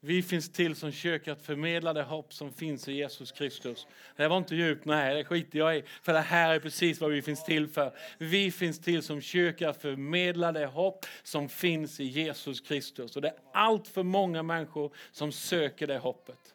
Vi 0.00 0.22
finns 0.22 0.52
till 0.52 0.76
som 0.76 0.92
kyrka 0.92 1.32
att 1.32 1.42
förmedla 1.42 1.92
det 1.92 2.02
hopp 2.02 2.32
som 2.32 2.52
finns 2.52 2.88
i 2.88 2.92
Jesus 2.92 3.32
Kristus. 3.32 3.86
Det 4.16 4.28
var 4.28 4.38
inte 4.38 4.56
djupt, 4.56 4.84
nej 4.84 5.14
det 5.14 5.24
skiter 5.24 5.58
jag 5.58 5.76
i. 5.76 5.82
För 6.02 6.12
det 6.12 6.20
här 6.20 6.54
är 6.54 6.60
precis 6.60 7.00
vad 7.00 7.10
vi 7.10 7.22
finns 7.22 7.44
till 7.44 7.68
för. 7.68 7.92
Vi 8.18 8.50
finns 8.50 8.80
till 8.80 9.02
som 9.02 9.20
kyrka 9.20 9.70
att 9.70 9.82
förmedla 9.82 10.52
det 10.52 10.66
hopp 10.66 11.06
som 11.22 11.48
finns 11.48 12.00
i 12.00 12.04
Jesus 12.04 12.60
Kristus. 12.60 13.16
Och 13.16 13.22
det 13.22 13.28
är 13.28 13.36
allt 13.52 13.88
för 13.88 14.02
många 14.02 14.42
människor 14.42 14.94
som 15.12 15.32
söker 15.32 15.86
det 15.86 15.98
hoppet. 15.98 16.54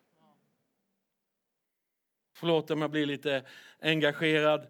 Förlåt 2.35 2.71
om 2.71 2.81
jag 2.81 2.91
blir 2.91 3.05
lite 3.05 3.43
engagerad. 3.81 4.67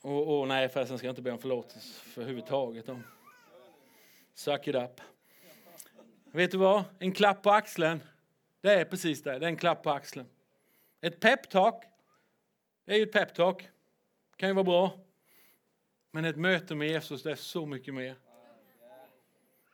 Och, 0.00 0.38
och 0.38 0.48
nej 0.48 0.68
förresten 0.68 0.98
ska 0.98 1.06
jag 1.06 1.12
inte 1.12 1.22
be 1.22 1.30
om 1.30 1.38
förlåtelse 1.38 2.04
för 2.04 2.20
överhuvudtaget. 2.20 2.88
Suck 4.34 4.68
it 4.68 4.74
up. 4.74 5.00
Vet 6.32 6.50
du 6.50 6.58
vad? 6.58 6.84
En 6.98 7.12
klapp 7.12 7.42
på 7.42 7.50
axeln 7.50 8.00
det 8.64 8.72
är 8.72 8.84
precis 8.84 9.22
det, 9.22 9.38
det 9.38 9.46
är 9.46 9.48
en 9.48 9.56
klapp 9.56 9.82
på 9.82 9.90
axeln. 9.90 10.26
Ett 11.00 11.20
peptalk, 11.20 11.74
det 12.84 12.92
är 12.92 12.96
ju 12.96 13.02
ett 13.02 13.12
peptalk. 13.12 13.68
kan 14.36 14.48
ju 14.48 14.54
vara 14.54 14.64
bra. 14.64 14.98
Men 16.10 16.24
ett 16.24 16.36
möte 16.36 16.74
med 16.74 16.88
Jesus, 16.88 17.22
det 17.22 17.30
är 17.30 17.36
så 17.36 17.66
mycket 17.66 17.94
mer. 17.94 18.16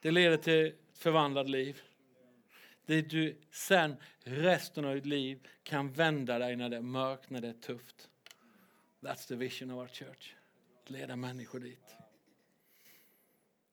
Det 0.03 0.11
leder 0.11 0.37
till 0.37 0.66
ett 0.66 0.74
förvandlat 0.94 1.48
liv. 1.48 1.83
Det 2.90 3.03
du 3.03 3.37
sen 3.50 3.96
resten 4.24 4.85
av 4.85 4.94
ditt 4.94 5.07
liv 5.07 5.48
kan 5.62 5.92
vända 5.92 6.38
dig 6.38 6.57
när 6.57 6.68
det 6.68 6.76
är 6.76 6.81
mörkt, 6.81 7.31
när 7.31 7.40
det 7.40 7.48
är 7.48 7.53
tufft. 7.53 8.09
That's 9.00 9.29
the 9.29 9.35
vision 9.35 9.70
of 9.70 9.79
our 9.79 9.88
church. 9.88 10.35
Att 10.83 10.90
leda 10.90 11.16
människor 11.16 11.61
dit. 11.61 11.94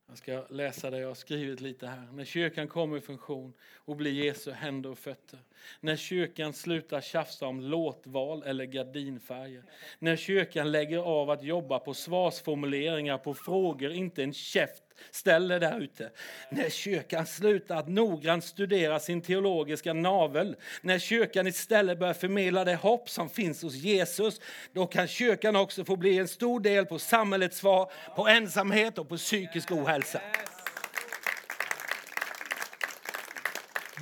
Jag 0.08 0.17
ska 0.17 0.45
läsa 0.49 0.89
det 0.89 0.99
jag 0.99 1.08
har 1.08 1.15
skrivit 1.15 1.62
lite 1.62 1.88
här. 1.88 2.08
När 2.12 2.25
kyrkan 2.25 2.67
kommer 2.67 2.97
i 2.97 3.01
funktion 3.01 3.53
och 3.75 3.95
blir 3.95 4.12
Jesu 4.12 4.51
händer 4.51 4.89
och 4.89 4.99
fötter. 4.99 5.39
När 5.80 5.95
kyrkan 5.95 6.53
slutar 6.53 7.01
tjafsa 7.01 7.47
om 7.47 7.62
låtval 7.62 8.43
eller 8.43 8.65
gardinfärger. 8.65 9.63
När 9.99 10.15
kyrkan 10.15 10.71
lägger 10.71 10.97
av 10.97 11.30
att 11.30 11.43
jobba 11.43 11.80
på 11.80 11.93
svarsformuleringar 11.93 13.17
på 13.17 13.34
frågor 13.34 13.91
inte 13.91 14.23
en 14.23 14.34
käft 14.34 14.84
ställer 15.12 15.60
där 15.60 15.80
ute. 15.80 16.10
När 16.50 16.70
kyrkan 16.70 17.26
slutar 17.26 17.78
att 17.78 17.88
noggrant 17.88 18.46
studera 18.46 19.00
sin 19.00 19.22
teologiska 19.22 19.94
navel, 19.94 20.56
när 20.82 21.00
kyrkan 21.00 21.48
istället 21.48 22.00
börjar 22.00 22.14
förmedla 22.14 22.66
det 22.66 22.76
hopp 22.76 23.10
som 23.10 23.30
finns 23.30 23.62
hos 23.62 23.76
Jesus, 23.76 24.42
då 24.74 24.88
kan 24.88 25.08
kyrkan 25.08 25.56
också 25.56 25.86
få 25.86 25.96
bli 25.96 26.18
en 26.18 26.28
stor 26.28 26.60
del 26.60 26.86
på 26.86 27.00
samhällets 27.00 27.58
svar 27.58 27.92
på 28.16 28.28
ensamhet 28.28 28.98
och 28.98 29.10
på 29.10 29.18
psykisk 29.18 29.72
ohälsa. 29.72 30.22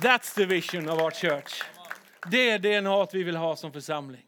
That's 0.02 0.34
the 0.34 0.44
vision 0.44 0.88
of 0.88 1.02
our 1.02 1.10
church. 1.10 1.62
Det 2.30 2.50
är 2.50 2.58
DNA 2.58 3.06
vi 3.12 3.22
vill 3.22 3.36
ha 3.36 3.56
som 3.56 3.72
församling. 3.72 4.25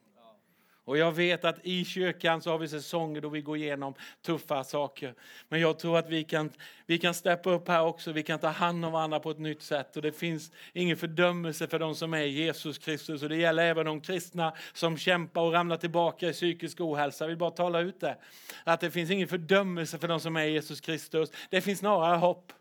Och 0.88 0.98
jag 0.98 1.12
vet 1.12 1.44
att 1.44 1.56
i 1.62 1.84
kyrkan 1.84 2.42
så 2.42 2.50
har 2.50 2.58
vi 2.58 2.68
säsonger 2.68 3.20
då 3.20 3.28
vi 3.28 3.40
går 3.40 3.56
igenom 3.56 3.94
tuffa 4.22 4.64
saker. 4.64 5.14
Men 5.48 5.60
jag 5.60 5.78
tror 5.78 5.98
att 5.98 6.08
vi 6.08 6.24
kan, 6.24 6.50
vi 6.86 6.98
kan 6.98 7.14
steppa 7.14 7.50
upp 7.50 7.68
här 7.68 7.84
också, 7.84 8.12
vi 8.12 8.22
kan 8.22 8.38
ta 8.38 8.48
hand 8.48 8.84
om 8.84 8.92
varandra 8.92 9.20
på 9.20 9.30
ett 9.30 9.38
nytt 9.38 9.62
sätt. 9.62 9.96
Och 9.96 10.02
det 10.02 10.12
finns 10.12 10.52
ingen 10.72 10.96
fördömelse 10.96 11.66
för 11.66 11.78
de 11.78 11.94
som 11.94 12.14
är 12.14 12.22
Jesus 12.22 12.78
Kristus. 12.78 13.22
Och 13.22 13.28
det 13.28 13.36
gäller 13.36 13.62
även 13.62 13.86
de 13.86 14.00
kristna 14.00 14.54
som 14.72 14.96
kämpar 14.98 15.42
och 15.42 15.52
ramlar 15.52 15.76
tillbaka 15.76 16.28
i 16.28 16.32
psykisk 16.32 16.80
ohälsa. 16.80 17.24
Jag 17.24 17.28
vill 17.28 17.38
bara 17.38 17.50
tala 17.50 17.80
ut 17.80 18.00
det. 18.00 18.16
Att 18.64 18.80
det 18.80 18.90
finns 18.90 19.10
ingen 19.10 19.28
fördömelse 19.28 19.98
för 19.98 20.08
de 20.08 20.20
som 20.20 20.36
är 20.36 20.44
Jesus 20.44 20.80
Kristus. 20.80 21.30
Det 21.50 21.60
finns 21.60 21.78
snarare 21.78 22.16
hopp. 22.16 22.52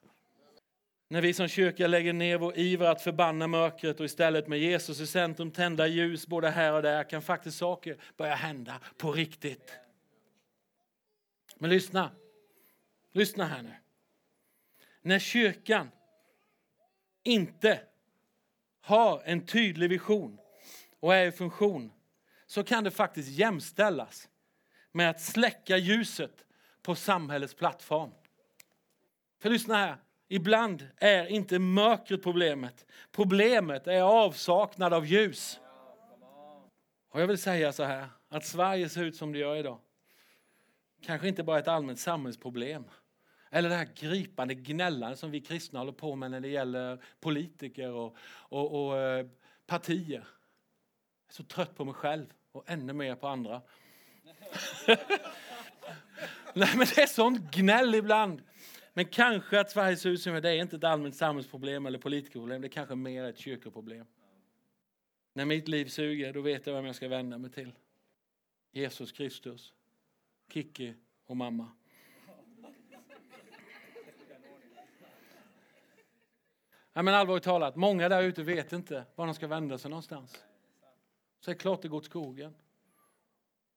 När 1.10 1.22
vi 1.22 1.34
som 1.34 1.48
kyrka 1.48 1.88
lägger 1.88 2.14
ner 2.14 2.38
vår 2.38 2.58
iver 2.58 2.86
att 2.86 3.02
förbanna 3.02 3.48
mörkret 3.48 4.00
och 4.00 4.06
istället 4.06 4.48
med 4.48 4.60
Jesus 4.60 5.00
i 5.00 5.08
centrum 5.08 5.52
tända 5.52 5.88
ljus 5.88 6.28
både 6.28 6.50
här 6.50 6.74
och 6.74 6.82
där 6.82 7.10
kan 7.10 7.22
faktiskt 7.22 7.58
saker 7.58 7.98
börja 8.18 8.36
hända 8.36 8.80
på 8.98 9.12
riktigt. 9.12 9.74
Men 11.56 11.70
lyssna, 11.70 12.12
lyssna 13.12 13.46
här 13.46 13.62
nu. 13.62 13.74
När 15.02 15.20
kyrkan 15.20 15.92
inte 17.24 17.82
har 18.82 19.22
en 19.26 19.46
tydlig 19.46 19.90
vision 19.90 20.40
och 21.00 21.16
är 21.16 21.26
i 21.28 21.32
funktion 21.32 21.92
så 22.46 22.64
kan 22.64 22.84
det 22.84 22.92
faktiskt 22.92 23.30
jämställas 23.30 24.30
med 24.92 25.10
att 25.10 25.22
släcka 25.22 25.78
ljuset 25.78 26.46
på 26.82 26.96
samhällets 26.96 27.54
plattform. 27.54 28.12
För 29.40 29.50
lyssna 29.50 29.76
här, 29.76 29.98
Ibland 30.28 30.88
är 30.98 31.28
inte 31.28 31.60
mörkret 31.60 32.24
problemet. 32.24 32.86
Problemet 33.12 33.88
är 33.88 34.02
avsaknad 34.02 34.94
av 34.94 35.06
ljus. 35.06 35.60
Och 37.10 37.22
jag 37.22 37.28
vill 37.28 37.38
säga 37.38 37.74
så 37.74 37.84
här, 37.84 38.08
att 38.30 38.46
Sverige 38.46 38.90
ser 38.90 39.04
ut 39.04 39.16
som 39.16 39.32
det 39.32 39.40
gör 39.40 39.56
idag. 39.56 39.80
Kanske 41.02 41.28
inte 41.28 41.44
bara 41.44 41.60
ett 41.60 41.68
allmänt 41.68 42.00
samhällsproblem. 42.00 42.84
Eller 43.50 43.70
det 43.70 43.76
här 43.76 43.90
gripande 43.96 44.54
gnällandet 44.54 45.20
som 45.20 45.32
vi 45.32 45.42
kristna 45.42 45.80
håller 45.80 45.92
på 45.92 46.16
med 46.16 46.32
när 46.32 46.40
det 46.40 46.48
gäller 46.48 47.04
politiker 47.20 47.92
och, 47.92 48.16
och, 48.30 48.88
och 48.88 48.98
eh, 48.98 49.26
partier. 49.66 50.28
Jag 51.28 51.30
är 51.30 51.34
så 51.34 51.44
trött 51.44 51.76
på 51.76 51.86
mig 51.86 51.94
själv 51.94 52.26
och 52.52 52.64
ännu 52.68 52.94
mer 52.94 53.16
på 53.16 53.28
andra. 53.28 53.62
Nej 56.54 56.74
men 56.76 56.88
det 56.96 57.02
är 57.02 57.08
sånt 57.08 57.52
gnäll 57.52 57.96
ibland. 57.96 58.42
Men 58.98 59.06
kanske 59.06 59.60
att 59.60 59.72
Sverige 59.72 59.98
ser 59.98 60.10
ut 60.10 60.22
som 60.22 60.34
det 60.34 60.50
är 60.50 60.62
inte 60.62 60.76
ett 60.76 60.84
allmänt 60.84 61.16
samhällsproblem 61.16 61.86
eller 61.86 62.00
politikerproblem. 62.00 62.62
Det 62.62 62.68
är 62.68 62.70
kanske 62.70 62.96
mer 62.96 63.24
ett 63.24 63.38
kyrkoproblem. 63.38 64.06
När 65.34 65.46
mitt 65.46 65.68
liv 65.68 65.86
suger, 65.86 66.34
då 66.34 66.42
vet 66.42 66.68
jag 66.68 66.74
vem 66.74 66.86
jag 66.86 66.96
ska 66.96 67.08
vända 67.08 67.38
mig 67.38 67.52
till. 67.52 67.72
Jesus 68.72 69.12
Kristus, 69.12 69.74
Kikki 70.54 70.94
och 71.26 71.38
mamma. 71.38 71.72
Ja, 76.94 77.02
men 77.02 77.14
allvarligt 77.14 77.44
talat, 77.44 77.76
många 77.76 78.10
där 78.10 78.24
ute 78.24 78.44
vet 78.44 78.74
inte 78.74 79.06
var 79.16 79.26
de 79.26 79.36
ska 79.36 79.48
vända 79.48 79.78
sig 79.78 79.90
någonstans. 79.90 80.44
Så 81.40 81.52
det 81.52 81.58
är 81.58 81.60
klart 81.60 81.82
det 81.82 81.88
går 81.88 81.98
åt 81.98 82.06
skogen. 82.06 82.56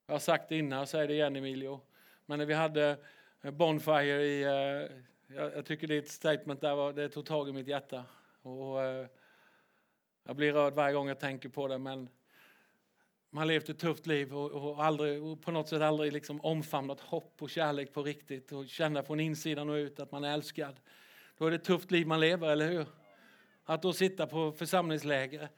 Jag 0.07 0.15
har 0.15 0.19
sagt 0.19 0.49
det 0.49 0.59
innan, 0.59 0.79
jag 0.79 0.89
säger 0.89 1.09
det 1.09 1.15
igen 1.15 1.37
Emilio. 1.37 1.81
Men 2.27 2.39
när 2.39 2.47
vi 2.47 2.55
hade 2.55 2.99
Eh, 3.43 3.51
bonfire 3.51 4.23
i 4.23 4.43
eh, 4.43 4.97
jag, 5.37 5.57
jag 5.57 5.67
tycker 5.67 5.87
ditt 5.87 6.09
statement 6.09 6.61
där 6.61 6.75
var, 6.75 6.93
det 6.93 7.09
tog 7.09 7.27
tag 7.27 7.49
i 7.49 7.53
mitt 7.53 7.69
hjärta. 7.69 8.05
Och, 8.43 8.83
eh, 8.83 9.07
jag 10.25 10.37
blir 10.37 10.53
rörd 10.53 10.75
varje 10.75 10.95
gång 10.95 11.09
jag 11.09 11.21
tänker 11.21 11.49
på 11.49 11.69
det. 11.69 11.79
Men 11.79 12.09
man 13.31 13.41
har 13.41 13.47
levt 13.47 13.69
ett 13.69 13.79
tufft 13.79 14.07
liv 14.07 14.35
och, 14.35 14.51
och, 14.51 14.85
aldrig, 14.85 15.23
och 15.23 15.43
på 15.43 15.51
något 15.51 15.69
sätt 15.69 15.83
aldrig 15.83 16.13
liksom 16.13 16.41
omfamnat 16.41 17.01
hopp 17.01 17.43
och 17.43 17.51
kärlek 17.51 17.93
på 17.93 18.03
riktigt 18.03 18.53
och 18.53 18.69
känna 18.69 19.03
från 19.03 19.21
insidan 19.21 19.69
och 19.69 19.75
ut 19.75 20.01
att 20.01 20.13
man 20.13 20.25
är 20.25 20.35
älskad. 20.35 20.81
Då 21.39 21.47
är 21.47 21.51
det 21.51 21.57
ett 21.57 21.65
tufft 21.65 21.91
liv 21.91 22.07
man 22.07 22.21
lever, 22.21 22.49
eller 22.49 22.69
hur? 22.69 22.87
Att 23.65 23.83
då 23.83 23.93
sitta 23.93 24.27
på 24.27 24.53
församlingsläger 24.53 25.49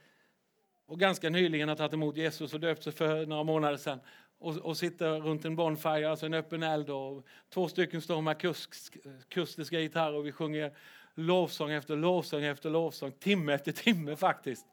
och 0.86 1.00
ganska 1.00 1.30
nyligen 1.30 1.68
ha 1.68 1.76
tagit 1.76 1.92
emot 1.92 2.16
Jesus 2.16 2.54
och 2.54 2.60
döpt 2.60 2.82
sig 2.82 2.92
för 2.92 3.26
några 3.26 3.44
månader 3.44 3.76
sedan 3.76 4.00
och, 4.42 4.56
och 4.56 4.76
sitter 4.76 5.20
runt 5.20 5.44
en 5.44 5.56
bonfire, 5.56 6.10
alltså 6.10 6.26
en 6.26 6.34
öppen 6.34 6.62
eld. 6.62 6.90
Och 6.90 7.26
två 7.50 7.68
stycken 7.68 8.00
står 8.02 8.20
med 8.20 8.30
akustiska 8.30 9.80
gitarrer 9.80 10.14
och 10.14 10.26
vi 10.26 10.32
sjunger 10.32 10.76
lovsång 11.14 11.70
efter 11.70 11.96
lovsång 11.96 12.42
efter 12.42 12.70
lovsång, 12.70 13.12
timme 13.12 13.54
efter 13.54 13.72
timme 13.72 14.16
faktiskt. 14.16 14.66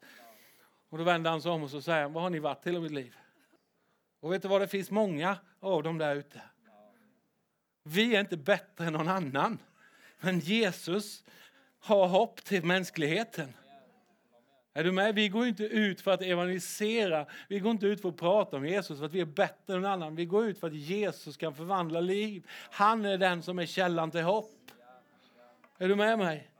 Och 0.88 0.98
då 0.98 1.04
vänder 1.04 1.30
han 1.30 1.42
sig 1.42 1.50
om 1.50 1.62
och 1.62 1.70
så 1.70 1.82
säger 1.82 2.02
han, 2.02 2.12
vad 2.12 2.22
har 2.22 2.30
ni 2.30 2.38
varit 2.38 2.66
hela 2.66 2.80
mitt 2.80 2.92
liv? 2.92 3.16
Och 4.20 4.32
vet 4.32 4.42
du 4.42 4.48
vad, 4.48 4.60
det 4.60 4.68
finns 4.68 4.90
många 4.90 5.36
av 5.60 5.82
dem 5.82 5.98
där 5.98 6.16
ute. 6.16 6.40
Vi 7.82 8.16
är 8.16 8.20
inte 8.20 8.36
bättre 8.36 8.86
än 8.86 8.92
någon 8.92 9.08
annan. 9.08 9.58
Men 10.20 10.38
Jesus 10.38 11.24
har 11.78 12.06
hopp 12.06 12.44
till 12.44 12.64
mänskligheten. 12.64 13.52
Är 14.72 14.84
du 14.84 14.92
med? 14.92 15.14
Vi 15.14 15.28
går 15.28 15.46
inte 15.46 15.64
ut 15.64 16.00
för 16.00 16.10
att 16.10 16.22
evangelisera. 16.22 17.26
Vi 17.48 17.58
går 17.58 17.70
inte 17.70 17.86
ut 17.86 18.00
för 18.00 18.08
att 18.08 18.16
prata 18.16 18.56
om 18.56 18.66
Jesus 18.66 18.98
för 18.98 19.06
att 19.06 19.12
vi 19.12 19.20
är 19.20 19.24
bättre 19.24 19.74
än 19.74 19.80
någon 19.80 19.90
annan. 19.92 20.16
Vi 20.16 20.24
går 20.24 20.46
ut 20.46 20.60
för 20.60 20.66
att 20.66 20.74
Jesus 20.74 21.36
kan 21.36 21.54
förvandla 21.54 22.00
liv. 22.00 22.48
Han 22.70 23.04
är 23.04 23.18
den 23.18 23.42
som 23.42 23.58
är 23.58 23.66
källan 23.66 24.10
till 24.10 24.22
hopp. 24.22 24.70
Är 25.78 25.88
du 25.88 25.96
med 25.96 26.18
mig? 26.18 26.50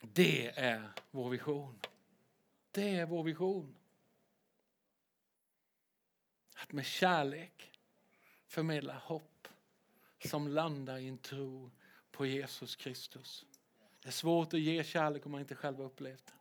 Det 0.00 0.58
är 0.58 0.92
vår 1.10 1.30
vision. 1.30 1.80
Det 2.70 2.96
är 2.96 3.06
vår 3.06 3.24
vision. 3.24 3.76
Att 6.56 6.72
med 6.72 6.86
kärlek 6.86 7.72
förmedla 8.46 8.94
hopp 8.94 9.48
som 10.24 10.48
landar 10.48 10.98
i 10.98 11.08
en 11.08 11.18
tro 11.18 11.70
på 12.10 12.26
Jesus 12.26 12.76
Kristus. 12.76 13.46
Det 14.04 14.10
är 14.10 14.12
svårt 14.12 14.54
att 14.54 14.60
ge 14.60 14.84
kärlek 14.84 15.26
om 15.26 15.32
man 15.32 15.40
inte 15.40 15.54
själv 15.54 15.76
har 15.76 15.84
upplevt 15.84 16.26
den. 16.26 16.36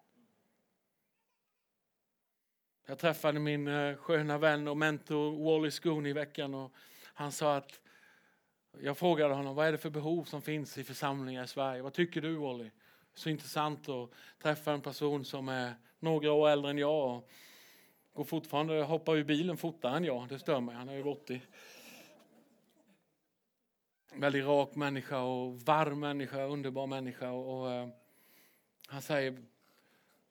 Jag 2.86 3.00
träffade 3.00 3.40
min 3.40 3.68
eh, 3.68 3.96
sköna 3.96 4.38
vän 4.38 4.68
och 4.68 4.78
mentor 4.78 5.44
Wally 5.44 5.72
Schoon 5.72 6.06
i 6.06 6.14
veckan 6.14 6.54
och 6.54 6.72
han 7.04 7.32
sa 7.32 7.56
att 7.56 7.80
jag 8.82 8.98
frågade 8.98 9.34
honom 9.34 9.56
vad 9.56 9.68
är 9.68 9.72
det 9.72 9.78
för 9.78 9.90
behov 9.90 10.24
som 10.24 10.42
finns 10.42 10.78
i 10.78 10.84
församlingar 10.84 11.44
i 11.44 11.48
Sverige. 11.48 11.82
Vad 11.82 11.94
tycker 11.94 12.22
du 12.22 12.36
Wally? 12.36 12.70
Så 13.14 13.30
intressant 13.30 13.90
att 13.90 14.10
träffa 14.42 14.72
en 14.72 14.82
person 14.82 15.26
som 15.26 15.50
är 15.50 15.74
några 16.00 16.32
år 16.32 16.50
äldre 16.50 16.72
än 16.72 16.78
jag 16.78 17.16
och 17.16 17.30
går 18.14 18.24
fortfarande, 18.24 18.84
hoppar 18.84 19.16
ur 19.16 19.24
bilen 19.24 19.58
fortare 19.58 19.98
än 19.98 20.04
jag. 20.04 20.28
Det 20.28 20.40
stör 20.40 20.60
mig, 20.60 20.76
han 20.76 20.90
är 20.90 20.96
ju 20.96 21.04
80. 21.04 21.42
Väldigt 24.16 24.46
rak 24.46 24.76
människa 24.76 25.22
och 25.22 25.62
varm 25.62 26.00
människa, 26.00 26.44
underbar 26.44 26.88
människa. 26.88 27.32
Och, 27.32 27.62
och 27.62 27.72
eh, 27.72 27.88
han 28.88 29.02
säger, 29.02 29.44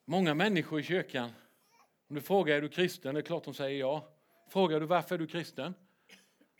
många 0.04 0.34
människor 0.34 0.80
i 0.80 0.82
kyrkan, 0.82 1.30
om 2.08 2.16
du 2.16 2.22
frågar 2.22 2.56
är 2.56 2.62
du 2.62 2.68
kristen, 2.68 3.14
det 3.14 3.20
är 3.20 3.22
klart 3.22 3.44
de 3.44 3.54
säger 3.54 3.80
ja. 3.80 4.08
Frågar 4.48 4.80
du 4.80 4.86
varför 4.86 5.14
är 5.14 5.18
du 5.18 5.26
kristen? 5.26 5.74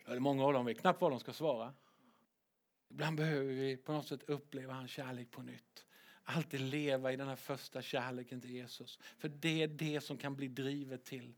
Eller 0.07 0.19
många 0.19 0.45
av 0.45 0.53
dem 0.53 0.65
vet 0.65 0.79
knappt 0.79 1.01
vad 1.01 1.11
de 1.11 1.19
ska 1.19 1.33
svara. 1.33 1.73
Ibland 2.89 3.17
behöver 3.17 3.53
vi 3.53 3.77
på 3.77 3.91
något 3.91 4.07
sätt 4.07 4.23
uppleva 4.23 4.73
hans 4.73 4.91
kärlek 4.91 5.31
på 5.31 5.41
nytt. 5.41 5.85
Alltid 6.23 6.61
leva 6.61 7.11
i 7.11 7.15
den 7.15 7.27
här 7.27 7.35
första 7.35 7.81
kärleken 7.81 8.41
till 8.41 8.51
Jesus. 8.51 8.99
För 9.17 9.29
det 9.29 9.63
är 9.63 9.67
det 9.67 10.01
som 10.01 10.17
kan 10.17 10.35
bli 10.35 10.47
drivet 10.47 11.05
till. 11.05 11.33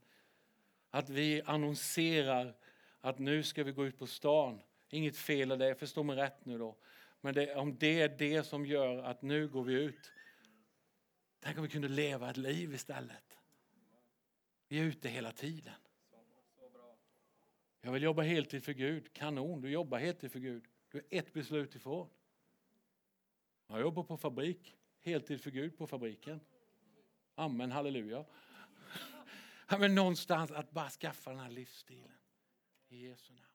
Att 0.90 1.10
vi 1.10 1.42
annonserar 1.46 2.56
att 3.00 3.18
nu 3.18 3.42
ska 3.42 3.64
vi 3.64 3.72
gå 3.72 3.86
ut 3.86 3.98
på 3.98 4.06
stan. 4.06 4.60
Inget 4.88 5.16
fel 5.16 5.52
i 5.52 5.56
det, 5.56 5.74
förstå 5.74 6.02
mig 6.02 6.16
rätt 6.16 6.44
nu 6.44 6.58
då. 6.58 6.76
Men 7.20 7.34
det, 7.34 7.54
om 7.54 7.78
det 7.78 8.00
är 8.00 8.08
det 8.08 8.42
som 8.42 8.66
gör 8.66 9.02
att 9.02 9.22
nu 9.22 9.48
går 9.48 9.64
vi 9.64 9.72
ut. 9.72 10.12
Tänk 11.40 11.56
om 11.56 11.62
vi 11.62 11.68
kunde 11.68 11.88
leva 11.88 12.30
ett 12.30 12.36
liv 12.36 12.74
istället. 12.74 13.38
Vi 14.68 14.78
är 14.78 14.84
ute 14.84 15.08
hela 15.08 15.32
tiden. 15.32 15.74
Jag 17.80 17.92
vill 17.92 18.02
jobba 18.02 18.22
heltid 18.22 18.64
för 18.64 18.72
Gud. 18.72 19.12
Kanon, 19.12 19.60
du 19.60 19.70
jobbar 19.70 19.98
heltid 19.98 20.32
för 20.32 20.38
Gud. 20.38 20.64
Du 20.90 20.98
är 20.98 21.18
ett 21.18 21.32
beslut 21.32 21.74
ifrån. 21.74 22.08
Jag 23.66 23.80
jobbar 23.80 24.02
på 24.02 24.16
fabrik. 24.16 24.76
Heltid 25.00 25.40
för 25.40 25.50
Gud 25.50 25.78
på 25.78 25.86
fabriken. 25.86 26.40
Amen, 27.34 27.72
halleluja. 27.72 28.24
Men 29.78 29.94
någonstans 29.94 30.50
att 30.50 30.70
bara 30.70 30.90
skaffa 30.90 31.30
den 31.30 31.40
här 31.40 31.50
livsstilen. 31.50 32.18
I 32.88 33.06
Jesu 33.06 33.32
namn. 33.32 33.45